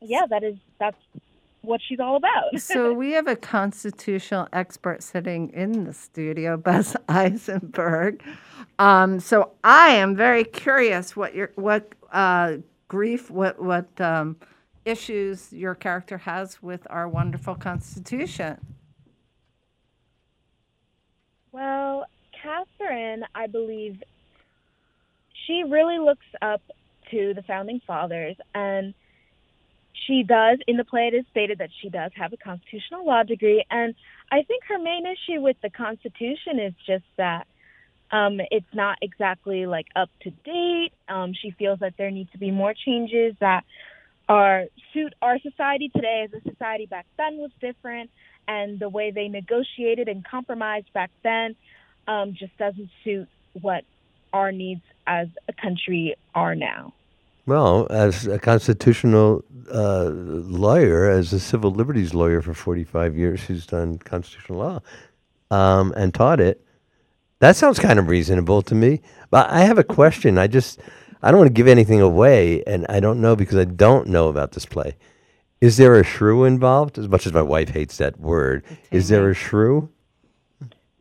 [0.00, 0.96] yeah, that is that's
[1.62, 2.44] what she's all about.
[2.58, 8.22] so we have a constitutional expert sitting in the studio, Buzz Eisenberg.
[8.78, 12.56] Um, so I am very curious what your what uh,
[12.88, 14.36] grief, what what um,
[14.84, 18.58] issues your character has with our wonderful Constitution.
[21.52, 22.06] Well,
[22.42, 24.02] Catherine, I believe,
[25.46, 26.62] she really looks up
[27.10, 28.94] to the founding fathers, and
[30.06, 30.58] she does.
[30.66, 33.94] In the play, it is stated that she does have a constitutional law degree, and
[34.30, 37.46] I think her main issue with the Constitution is just that
[38.10, 40.92] um, it's not exactly like up to date.
[41.08, 43.64] Um, she feels that there needs to be more changes that
[44.28, 48.10] are suit our society today as a society back then was different
[48.46, 51.56] and the way they negotiated and compromised back then
[52.06, 53.28] um, just doesn't suit
[53.60, 53.82] what
[54.32, 56.92] our needs as a country are now.
[57.50, 59.42] Well, as a constitutional
[59.74, 64.80] uh, lawyer, as a civil liberties lawyer for 45 years who's done constitutional law
[65.50, 66.64] um, and taught it,
[67.40, 69.00] that sounds kind of reasonable to me.
[69.30, 70.38] But I have a question.
[70.38, 70.78] I just,
[71.24, 74.28] I don't want to give anything away, and I don't know because I don't know
[74.28, 74.94] about this play.
[75.60, 76.98] Is there a shrew involved?
[76.98, 79.88] As much as my wife hates that word, is there a shrew?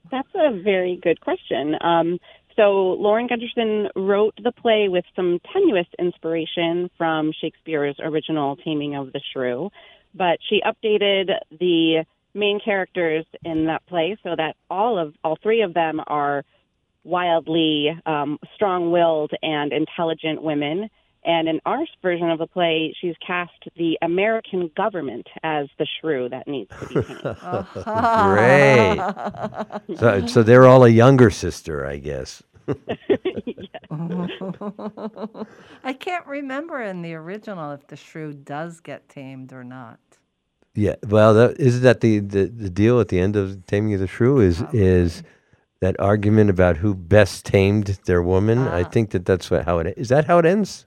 [0.10, 1.76] That's a very good question.
[1.82, 2.20] Um,
[2.60, 9.14] so Lauren Gunderson wrote the play with some tenuous inspiration from Shakespeare's original Taming of
[9.14, 9.70] the Shrew,
[10.14, 12.04] but she updated the
[12.34, 16.44] main characters in that play so that all of all three of them are
[17.06, 20.90] wildly um, strong-willed and intelligent women.
[21.24, 26.30] And in our version of the play, she's cast the American government as the shrew
[26.30, 27.38] that needs to be tamed.
[29.88, 29.98] Great.
[29.98, 32.42] so, so they're all a younger sister, I guess.
[35.84, 40.00] I can't remember in the original if the shrew does get tamed or not.
[40.76, 44.00] Yeah, well, that, isn't that the, the, the deal at the end of Taming of
[44.00, 44.40] the Shrew?
[44.40, 45.24] Is is
[45.82, 48.60] that argument about who best tamed their woman?
[48.60, 50.10] I think that that's what, how it is.
[50.10, 50.86] That how it ends?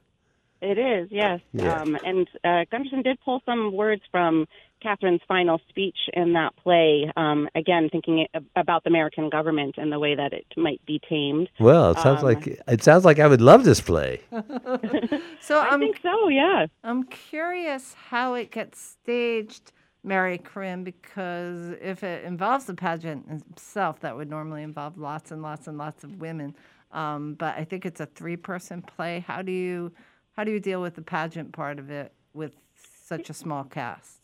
[0.63, 1.41] It is, yes.
[1.53, 1.81] Yeah.
[1.81, 4.47] Um, and uh, Gunderson did pull some words from
[4.83, 7.11] Catherine's final speech in that play.
[7.17, 8.27] Um, again, thinking
[8.57, 11.49] about the American government and the way that it might be tamed.
[11.61, 14.21] Well, it sounds Um, like it sounds like I would love this play.
[15.41, 16.67] So I I'm, think so, yeah.
[16.85, 19.73] I'm curious how it gets staged,
[20.05, 25.43] Mary Corinne, because if it involves the pageant itself, that would normally involve lots and
[25.43, 26.55] lots and lots of women.
[26.93, 29.25] Um, but I think it's a three-person play.
[29.27, 29.93] How do you
[30.33, 34.22] how do you deal with the pageant part of it with such a small cast?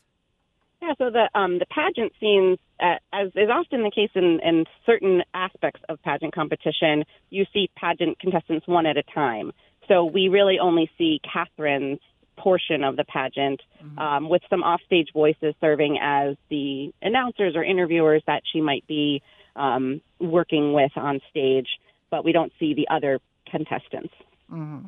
[0.80, 4.64] Yeah, so the um, the pageant scenes, uh, as is often the case in, in
[4.86, 9.52] certain aspects of pageant competition, you see pageant contestants one at a time.
[9.88, 11.98] So we really only see Catherine's
[12.36, 13.60] portion of the pageant,
[13.96, 19.22] um, with some offstage voices serving as the announcers or interviewers that she might be
[19.56, 21.66] um, working with on stage.
[22.10, 23.18] But we don't see the other
[23.50, 24.14] contestants.
[24.48, 24.78] hmm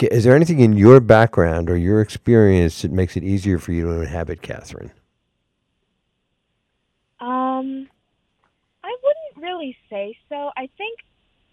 [0.00, 3.86] Is there anything in your background or your experience that makes it easier for you
[3.86, 4.92] to inhabit Catherine?
[7.20, 7.88] Um,
[8.84, 10.50] I wouldn't really say so.
[10.56, 10.98] I think,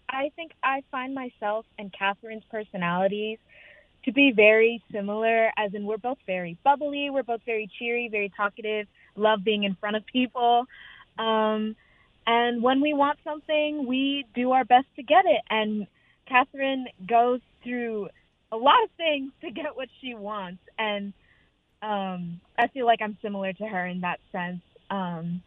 [0.08, 3.38] I think I find myself and Catherine's personalities
[4.04, 5.50] to be very similar.
[5.56, 8.86] As in, we're both very bubbly, we're both very cheery, very talkative,
[9.16, 10.66] love being in front of people.
[11.18, 11.76] Um,
[12.26, 15.42] and when we want something, we do our best to get it.
[15.50, 15.86] And
[16.28, 18.08] Catherine goes through
[18.50, 21.12] a lot of things to get what she wants, and
[21.80, 24.60] um, I feel like I'm similar to her in that sense.
[24.90, 25.42] Um,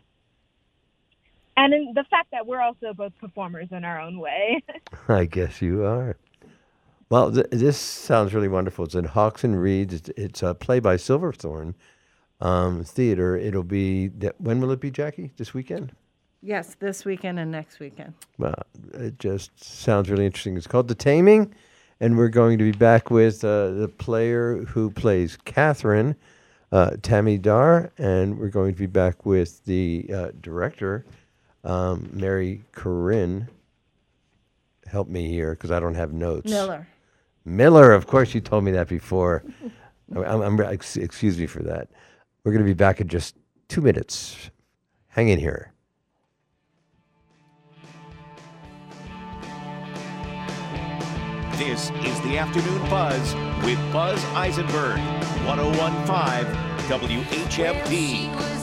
[1.58, 4.64] and in the fact that we're also both performers in our own way.
[5.08, 6.18] I guess you are.
[7.10, 8.86] Well, th- this sounds really wonderful.
[8.86, 9.93] It's in Hawks and Reeds.
[9.93, 11.76] It's, it's a play by Silverthorne
[12.41, 13.38] um, Theater.
[13.38, 15.32] It'll be, th- when will it be, Jackie?
[15.38, 15.93] This weekend?
[16.41, 18.14] Yes, this weekend and next weekend.
[18.38, 18.56] Well,
[18.93, 20.58] it just sounds really interesting.
[20.58, 21.53] It's called The Taming,
[21.99, 26.16] and we're going to be back with uh, the player who plays Catherine,
[26.72, 31.06] uh, Tammy Dar, and we're going to be back with the uh, director,
[31.66, 33.49] um, Mary Corinne.
[34.86, 36.49] Help me here because I don't have notes.
[36.49, 36.88] Miller.
[37.43, 39.43] Miller, of course, you told me that before.
[40.16, 41.89] I'm, I'm, ex- excuse me for that.
[42.43, 43.36] We're going to be back in just
[43.68, 44.51] two minutes.
[45.07, 45.72] Hang in here.
[51.57, 54.99] This is the Afternoon Buzz with Buzz Eisenberg,
[55.45, 56.53] 1015
[56.89, 58.55] WHMP.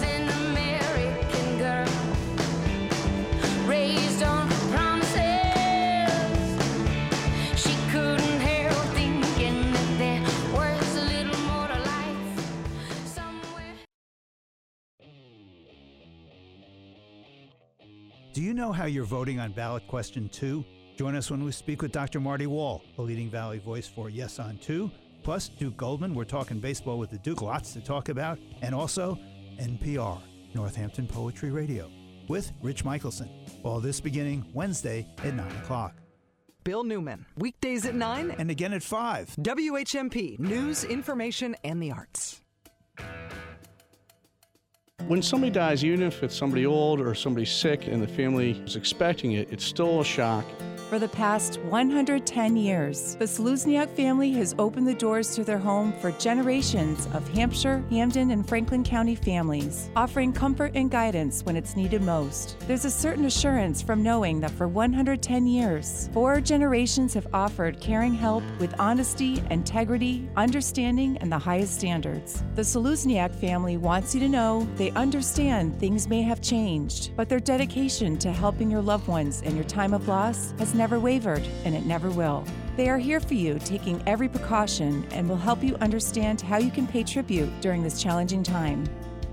[18.63, 20.65] Know how you're voting on ballot question two?
[20.97, 22.21] Join us when we speak with Dr.
[22.21, 24.89] Marty Wall, a leading Valley voice for Yes on Two.
[25.25, 28.39] Plus, Duke Goldman, we're talking baseball with the Duke, lots to talk about.
[28.61, 29.19] And also,
[29.59, 30.21] NPR,
[30.55, 31.91] Northampton Poetry Radio,
[32.29, 33.29] with Rich Michelson.
[33.65, 35.97] All this beginning Wednesday at 9 o'clock.
[36.63, 39.35] Bill Newman, weekdays at 9 and again at 5.
[39.41, 42.42] WHMP, news, information, and the arts.
[45.13, 48.77] When somebody dies, even if it's somebody old or somebody sick and the family is
[48.77, 50.47] expecting it, it's still a shock.
[50.93, 55.95] For the past 110 years, the Czelusniak family has opened the doors to their home
[56.03, 61.77] for generations of Hampshire, Hampden, and Franklin County families, offering comfort and guidance when it's
[61.77, 62.59] needed most.
[62.67, 68.13] There's a certain assurance from knowing that for 110 years, four generations have offered caring
[68.13, 72.43] help with honesty, integrity, understanding, and the highest standards.
[72.55, 77.41] The Czelusniak family wants you to know they understand things may have changed, but their
[77.41, 81.77] dedication to helping your loved ones in your time of loss has never wavered, and
[81.77, 82.45] it never will.
[82.77, 86.73] They are here for you, taking every precaution, and will help you understand how you
[86.73, 88.89] can pay tribute during this challenging time.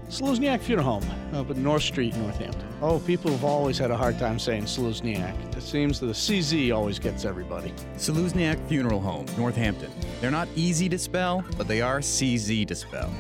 [0.10, 2.68] Czelusniak Funeral Home up at North Street, Northampton.
[2.84, 5.58] Oh, people have always had a hard time saying Czelusniak.
[5.58, 7.74] It seems that the CZ always gets everybody.
[7.96, 9.92] Czelusniak Funeral Home, Northampton.
[10.22, 13.12] They're not easy to spell, but they are CZ to spell.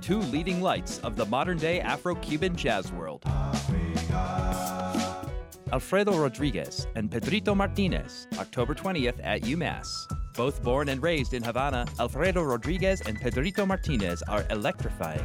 [0.00, 3.24] Two leading lights of the modern day Afro Cuban jazz world.
[5.72, 9.86] Alfredo Rodriguez and Pedrito Martinez, October 20th at UMass.
[10.34, 15.24] Both born and raised in Havana, Alfredo Rodriguez and Pedrito Martinez are electrifying.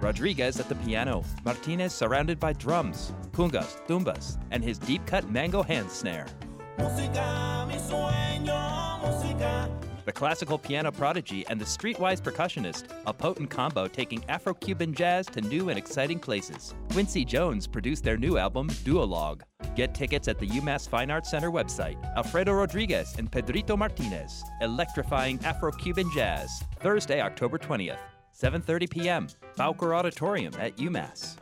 [0.00, 5.62] Rodriguez at the piano, Martinez surrounded by drums, congas, tumbas, and his deep cut mango
[5.62, 6.26] hand snare.
[10.04, 15.26] The classical piano prodigy and the streetwise percussionist, a potent combo taking Afro Cuban jazz
[15.28, 16.74] to new and exciting places.
[16.90, 19.40] Quincy Jones produced their new album, Duologue.
[19.74, 21.96] Get tickets at the UMass Fine Arts Center website.
[22.16, 26.62] Alfredo Rodriguez and Pedrito Martinez, electrifying Afro Cuban jazz.
[26.80, 27.98] Thursday, October 20th,
[28.38, 29.26] 7:30 p.m.
[29.56, 31.38] Bowker Auditorium at UMass.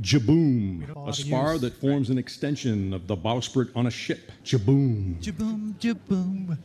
[0.00, 4.30] Jibboom, a spar that forms an extension of the bowsprit on a ship.
[4.44, 5.20] Jibboom.
[5.20, 6.56] Jibboom, jibboom.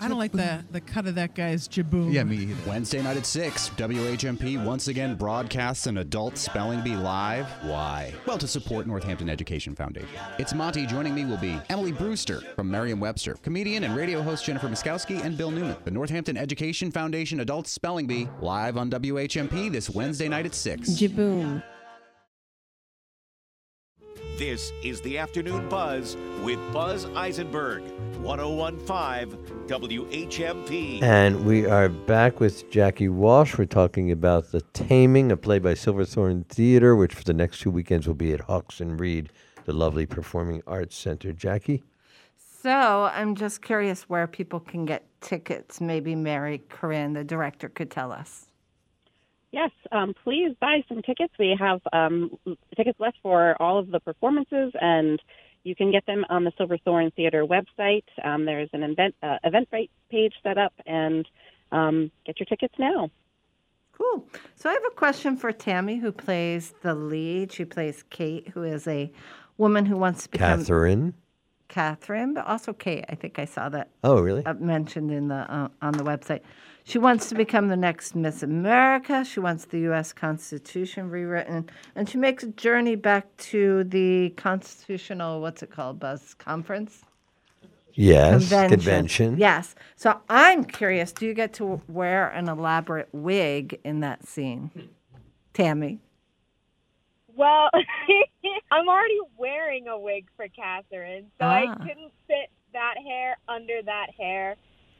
[0.00, 2.12] I don't like the, the cut of that guy's jibboom.
[2.12, 2.54] Yeah, me either.
[2.70, 7.46] Wednesday night at 6, WHMP once again broadcasts an adult spelling bee live.
[7.62, 8.14] Why?
[8.24, 10.08] Well, to support Northampton Education Foundation.
[10.38, 10.86] It's Monte.
[10.86, 15.24] Joining me will be Emily Brewster from Merriam Webster, comedian and radio host Jennifer Miskowski,
[15.24, 15.76] and Bill Newman.
[15.84, 20.90] The Northampton Education Foundation Adult Spelling Bee live on WHMP this Wednesday night at 6.
[20.90, 21.63] Jibboom.
[24.36, 27.84] This is the Afternoon Buzz with Buzz Eisenberg,
[28.20, 31.00] 1015 WHMP.
[31.00, 33.56] And we are back with Jackie Walsh.
[33.56, 37.70] We're talking about The Taming, a play by Silverthorne Theater, which for the next two
[37.70, 39.30] weekends will be at Hawks and Reed,
[39.66, 41.32] the lovely Performing Arts Center.
[41.32, 41.84] Jackie?
[42.36, 45.80] So I'm just curious where people can get tickets.
[45.80, 48.43] Maybe Mary Corinne, the director, could tell us.
[49.54, 51.32] Yes, um, please buy some tickets.
[51.38, 52.36] We have um,
[52.76, 55.22] tickets left for all of the performances, and
[55.62, 58.02] you can get them on the Silverthorne Theater website.
[58.24, 61.24] Um, there's an event uh, Eventbrite page set up, and
[61.70, 63.10] um, get your tickets now.
[63.92, 64.26] Cool.
[64.56, 67.52] So I have a question for Tammy, who plays the lead.
[67.52, 69.12] She plays Kate, who is a
[69.56, 71.14] woman who wants to become Catherine?
[71.68, 73.04] Catherine, but also Kate.
[73.08, 73.90] I think I saw that.
[74.02, 74.44] Oh, really?
[74.44, 76.40] uh, mentioned in the uh, on the website.
[76.86, 79.24] She wants to become the next Miss America.
[79.24, 80.12] She wants the U.S.
[80.12, 85.40] Constitution rewritten, and she makes a journey back to the constitutional.
[85.40, 85.98] What's it called?
[85.98, 87.02] Buzz conference.
[87.94, 89.38] Yes, convention.
[89.38, 89.74] Yes.
[89.96, 91.10] So I'm curious.
[91.12, 94.70] Do you get to wear an elaborate wig in that scene,
[95.54, 96.00] Tammy?
[97.34, 97.70] Well,
[98.72, 101.74] I'm already wearing a wig for Catherine, so I Ah.
[101.76, 104.56] couldn't fit that hair under that hair.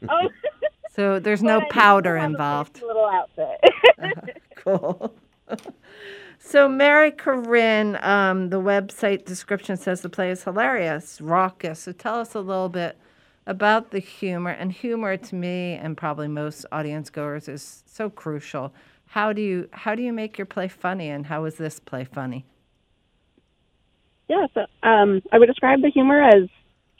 [0.09, 0.29] Oh,
[0.95, 2.75] So there's no but I powder still have a involved.
[2.75, 3.61] fancy Little outfit.
[4.57, 5.15] Cool.
[6.39, 11.81] so, Mary Corinne, um, the website description says the play is hilarious, raucous.
[11.81, 12.99] So, tell us a little bit
[13.47, 14.51] about the humor.
[14.51, 18.73] And humor, to me, and probably most audience goers, is so crucial.
[19.09, 22.05] How do you how do you make your play funny, and how is this play
[22.05, 22.47] funny?
[24.29, 26.49] Yeah, so um, I would describe the humor as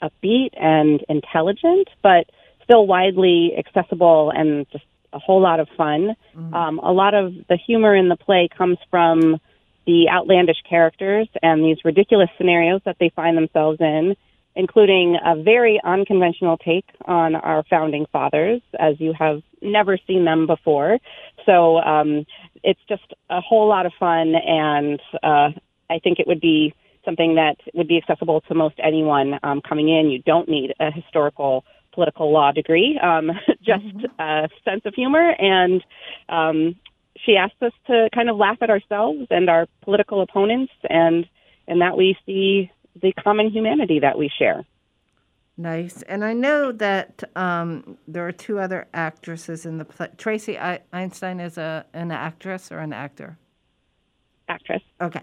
[0.03, 2.27] upbeat and intelligent, but
[2.65, 6.15] still widely accessible and just a whole lot of fun.
[6.53, 9.39] Um, a lot of the humor in the play comes from
[9.87, 14.15] the outlandish characters and these ridiculous scenarios that they find themselves in,
[14.55, 20.47] including a very unconventional take on our founding fathers, as you have never seen them
[20.47, 20.97] before.
[21.45, 22.25] So um,
[22.63, 25.49] it's just a whole lot of fun, and uh,
[25.89, 26.73] I think it would be
[27.05, 30.09] something that would be accessible to most anyone um, coming in.
[30.09, 31.63] You don't need a historical
[31.95, 33.31] political law degree, um,
[33.63, 35.31] just a sense of humor.
[35.39, 35.83] And
[36.29, 36.75] um,
[37.25, 41.25] she asked us to kind of laugh at ourselves and our political opponents, and
[41.67, 42.71] in that we see
[43.01, 44.65] the common humanity that we share.
[45.57, 46.01] Nice.
[46.01, 50.09] And I know that um, there are two other actresses in the play.
[50.17, 50.59] Tracy
[50.91, 53.37] Einstein is a an actress or an actor?
[54.49, 54.81] Actress.
[54.99, 55.21] Okay.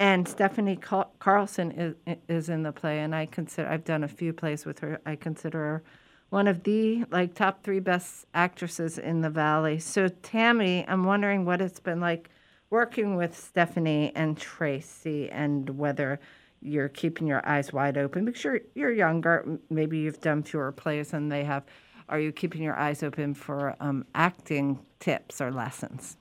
[0.00, 0.78] And Stephanie
[1.20, 1.94] Carlson is
[2.28, 5.00] is in the play, and I consider I've done a few plays with her.
[5.06, 5.82] I consider her
[6.30, 9.78] one of the like top three best actresses in the valley.
[9.78, 12.30] So Tammy, I'm wondering what it's been like
[12.70, 16.20] working with Stephanie and Tracy, and whether
[16.60, 19.58] you're keeping your eyes wide open because you're you're younger.
[19.70, 21.64] Maybe you've done fewer plays than they have.
[22.08, 26.16] Are you keeping your eyes open for um, acting tips or lessons?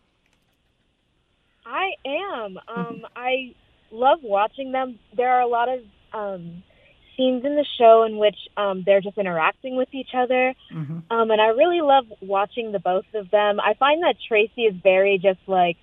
[1.65, 2.57] I am.
[2.67, 3.55] Um, I
[3.91, 4.99] love watching them.
[5.15, 5.79] There are a lot of
[6.13, 6.63] um,
[7.17, 10.53] scenes in the show in which um, they're just interacting with each other.
[10.73, 11.11] Mm-hmm.
[11.11, 13.59] Um, and I really love watching the both of them.
[13.59, 15.77] I find that Tracy is very just like,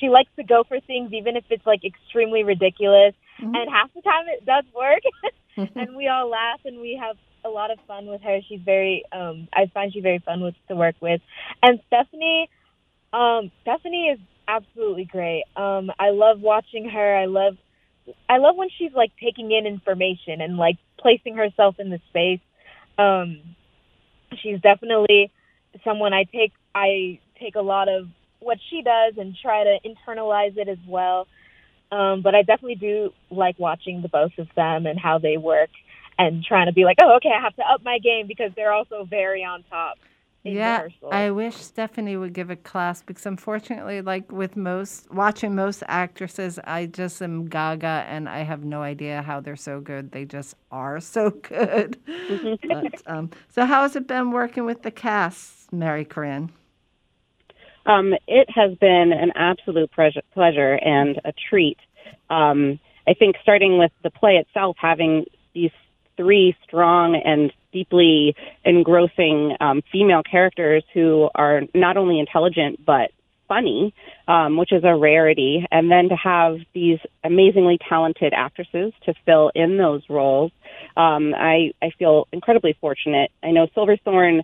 [0.00, 3.14] she likes to go for things even if it's like extremely ridiculous.
[3.38, 5.02] And half the time it does work.
[5.74, 8.40] and we all laugh and we have a lot of fun with her.
[8.48, 11.20] She's very, um, I find she very fun with to work with.
[11.62, 12.50] And Stephanie,
[13.12, 15.44] um, Stephanie is absolutely great.
[15.56, 17.16] Um, I love watching her.
[17.16, 17.56] I love,
[18.28, 22.40] I love when she's like taking in information and like placing herself in the space.
[22.98, 23.40] Um,
[24.42, 25.32] she's definitely
[25.84, 26.52] someone I take.
[26.74, 28.08] I take a lot of
[28.40, 31.26] what she does and try to internalize it as well.
[31.90, 35.70] Um, but I definitely do like watching the both of them and how they work
[36.18, 38.72] and trying to be like, oh, okay, I have to up my game because they're
[38.72, 39.98] also very on top.
[40.52, 40.88] Yeah.
[41.10, 46.58] I wish Stephanie would give a class because unfortunately, like with most watching most actresses,
[46.64, 50.12] I just am gaga and I have no idea how they're so good.
[50.12, 51.98] They just are so good.
[52.68, 56.52] but, um, so, how has it been working with the cast, Mary Corinne?
[57.86, 61.78] Um, it has been an absolute pleasure, pleasure and a treat.
[62.30, 65.70] Um, I think starting with the play itself, having these
[66.16, 73.10] three strong and deeply engrossing um, female characters who are not only intelligent but
[73.48, 73.94] funny,
[74.26, 79.52] um, which is a rarity, and then to have these amazingly talented actresses to fill
[79.54, 80.50] in those roles,
[80.96, 83.30] um, I, I feel incredibly fortunate.
[83.42, 84.42] I know Silverthorne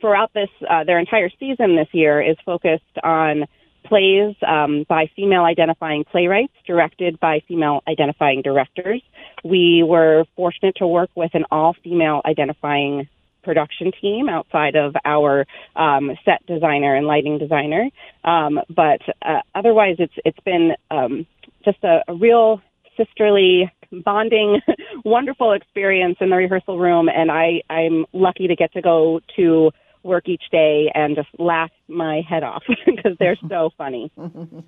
[0.00, 3.46] throughout this uh, their entire season this year is focused on
[3.88, 9.02] plays um, by female identifying playwrights, directed by female identifying directors.
[9.44, 13.08] We were fortunate to work with an all female identifying
[13.42, 17.88] production team outside of our um, set designer and lighting designer.
[18.24, 21.26] Um, but uh, otherwise, it's it's been um,
[21.64, 22.60] just a, a real
[22.96, 24.60] sisterly bonding
[25.04, 29.70] wonderful experience in the rehearsal room and i i'm lucky to get to go to
[30.02, 34.10] work each day and just laugh my head off because they're so funny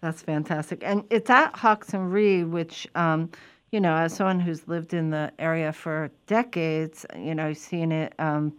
[0.00, 0.82] That's fantastic.
[0.84, 3.30] And it's at Hawks and Reed, which, um,
[3.72, 8.12] you know, as someone who's lived in the area for decades, you know, seen it
[8.18, 8.52] um,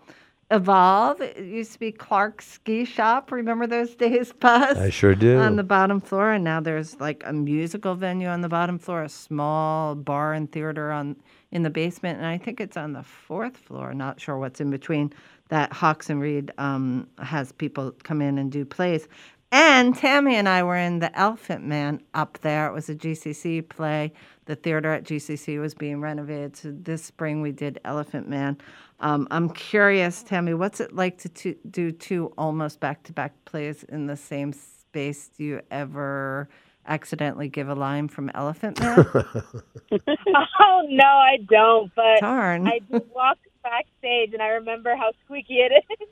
[0.52, 1.22] evolve.
[1.22, 3.32] It used to be Clark's Ski Shop.
[3.32, 4.78] Remember those days, Buzz?
[4.78, 5.38] I sure do.
[5.38, 9.04] On the bottom floor, and now there's like a musical venue on the bottom floor,
[9.04, 11.16] a small bar and theater on
[11.52, 13.94] in the basement, and I think it's on the fourth floor.
[13.94, 15.14] Not sure what's in between.
[15.50, 19.08] That Hawks and Reed um, has people come in and do plays.
[19.52, 22.68] And Tammy and I were in The Elephant Man up there.
[22.68, 24.12] It was a GCC play.
[24.46, 26.58] The theater at GCC was being renovated.
[26.58, 28.58] So this spring we did Elephant Man.
[29.00, 33.34] Um, I'm curious, Tammy, what's it like to, to do two almost back to back
[33.46, 35.30] plays in the same space?
[35.38, 36.50] Do you ever
[36.86, 39.06] accidentally give a line from Elephant Man?
[39.92, 41.92] oh no, I don't.
[41.96, 42.68] But Darn.
[42.68, 43.38] I did walk
[43.70, 46.08] backstage, and I remember how squeaky it is.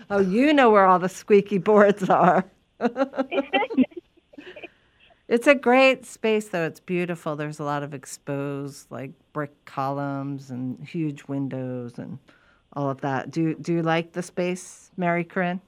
[0.10, 2.44] oh, you know where all the squeaky boards are.
[5.30, 6.66] It's a great space, though.
[6.66, 7.36] It's beautiful.
[7.36, 12.18] There's a lot of exposed, like brick columns and huge windows and
[12.72, 13.30] all of that.
[13.30, 15.60] Do Do you like the space, Mary Corinne?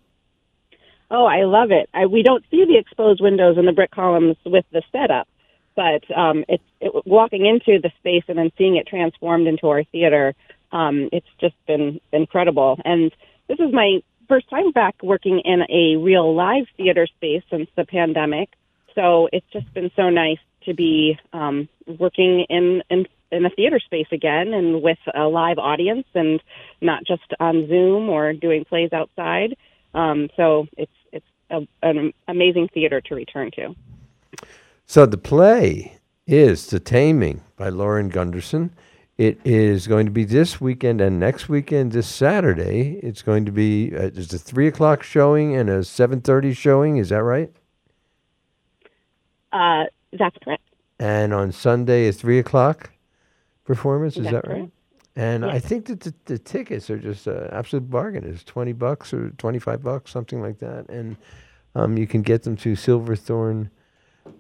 [1.13, 1.89] Oh, I love it.
[1.95, 5.29] I, we don't see the exposed windows and the brick columns with the setup,
[5.77, 9.85] but um, it's it, walking into the space and then seeing it transformed into our
[9.85, 10.35] theater.
[10.73, 12.79] Um, it's just been incredible.
[12.85, 13.13] And
[13.49, 17.85] this is my first time back working in a real live theater space since the
[17.85, 18.51] pandemic.
[18.95, 21.69] So it's just been so nice to be um,
[21.99, 26.41] working in, in in a theater space again and with a live audience and
[26.83, 29.57] not just on Zoom or doing plays outside.
[29.95, 33.75] Um, so it's it's a, an amazing theater to return to.
[34.87, 38.73] So the play is The Taming by Lauren Gunderson.
[39.23, 42.99] It is going to be this weekend and next weekend, this Saturday.
[43.05, 46.97] It's going to be uh, there's a three o'clock showing and a seven thirty showing.
[46.97, 47.53] Is that right?
[49.53, 49.85] Uh,
[50.19, 50.65] that's correct.
[50.99, 52.91] And on Sunday, a three o'clock
[53.65, 54.17] performance.
[54.17, 54.57] Is That's that right?
[54.57, 54.73] correct.
[55.15, 58.25] And I think that the, the tickets are just an absolute bargain.
[58.25, 60.89] It's twenty bucks or twenty five bucks, something like that.
[60.89, 61.17] And
[61.77, 63.71] um, you can get them through Silverthorne,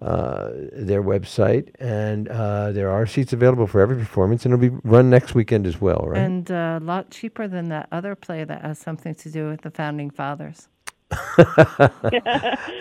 [0.00, 4.76] uh, their website, and uh, there are seats available for every performance, and it'll be
[4.84, 6.20] run next weekend as well, right?
[6.20, 9.62] And uh, a lot cheaper than that other play that has something to do with
[9.62, 10.68] the founding fathers.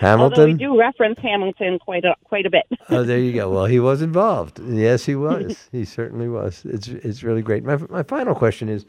[0.00, 2.64] Although we do reference Hamilton quite a quite a bit.
[2.90, 3.50] oh, there you go.
[3.50, 4.58] Well, he was involved.
[4.60, 5.68] Yes, he was.
[5.70, 6.64] he certainly was.
[6.64, 7.64] It's it's really great.
[7.64, 8.86] My my final question is,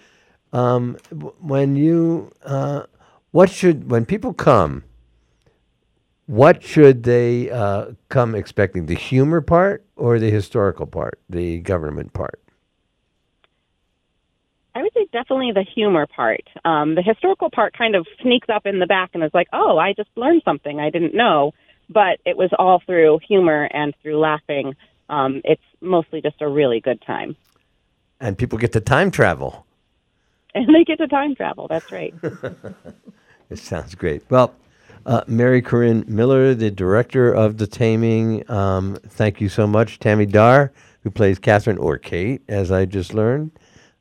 [0.54, 0.98] um,
[1.40, 2.84] when you uh,
[3.32, 4.84] what should when people come,
[6.28, 8.86] what should they uh, come expecting?
[8.86, 12.40] The humor part or the historical part, the government part?
[14.76, 16.42] I would say definitely the humor part.
[16.66, 19.78] Um, the historical part kind of sneaks up in the back and is like, oh,
[19.78, 21.52] I just learned something I didn't know.
[21.90, 24.76] But it was all through humor and through laughing.
[25.10, 27.36] Um, it's mostly just a really good time.
[28.20, 29.66] And people get to time travel.
[30.56, 31.68] And they get to time travel.
[31.68, 32.14] That's right.
[33.50, 34.24] It sounds great.
[34.30, 34.56] Well,
[35.06, 40.00] uh, Mary Corinne Miller, the director of The Taming, um, thank you so much.
[40.00, 40.72] Tammy Dar,
[41.04, 43.52] who plays Catherine or Kate, as I just learned.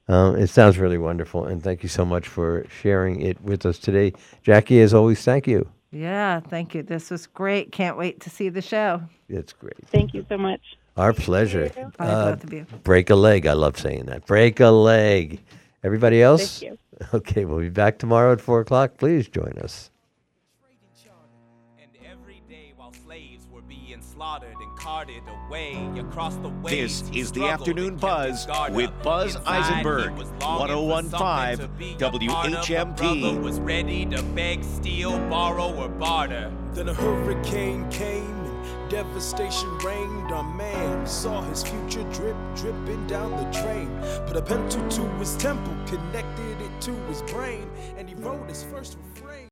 [0.08, 3.78] Um, it sounds really wonderful, and thank you so much for sharing it with us
[3.78, 4.12] today.
[4.42, 5.68] Jackie, as always, thank you.
[5.92, 6.82] Yeah, thank you.
[6.82, 7.70] This was great.
[7.70, 9.02] Can't wait to see the show.
[9.28, 9.76] It's great.
[9.86, 10.60] Thank you so much.
[10.96, 11.70] Our pleasure.
[11.98, 12.66] Bye, Uh, both of you.
[12.82, 13.46] Break a leg.
[13.46, 14.26] I love saying that.
[14.26, 15.40] Break a leg.
[15.84, 16.60] Everybody else?
[16.60, 16.78] Thank you.
[17.14, 18.96] Okay, we'll be back tomorrow at 4 o'clock.
[18.96, 19.90] Please join us.
[26.64, 33.40] This is the Afternoon Buzz with Buzz Eisenberg, 1015 WHMP.
[33.40, 36.52] was ready to beg, steal, borrow, or barter.
[36.72, 40.30] Then a hurricane came and devastation reigned.
[40.30, 43.88] Our man saw his future drip, dripping down the drain.
[44.26, 48.62] Put a pencil to his temple, connected it to his brain, and he wrote his
[48.64, 49.48] first refrain.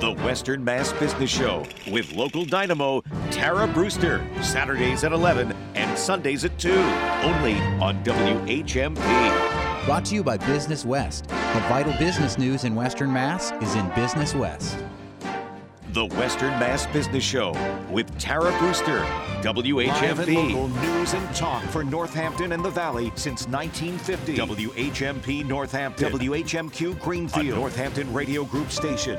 [0.00, 6.44] The Western Mass Business Show with local dynamo Tara Brewster, Saturdays at 11 and Sundays
[6.44, 9.86] at 2, only on WHMP.
[9.86, 11.28] Brought to you by Business West.
[11.28, 14.76] The vital business news in Western Mass is in Business West.
[15.96, 17.54] The Western Mass Business Show
[17.90, 20.52] with Tara Brewster, Live and WHMP.
[20.52, 24.36] local news and talk for Northampton and the Valley since 1950.
[24.36, 26.12] WHMP Northampton.
[26.12, 27.46] WHMQ Greenfield.
[27.46, 29.18] A Northampton Radio Group station.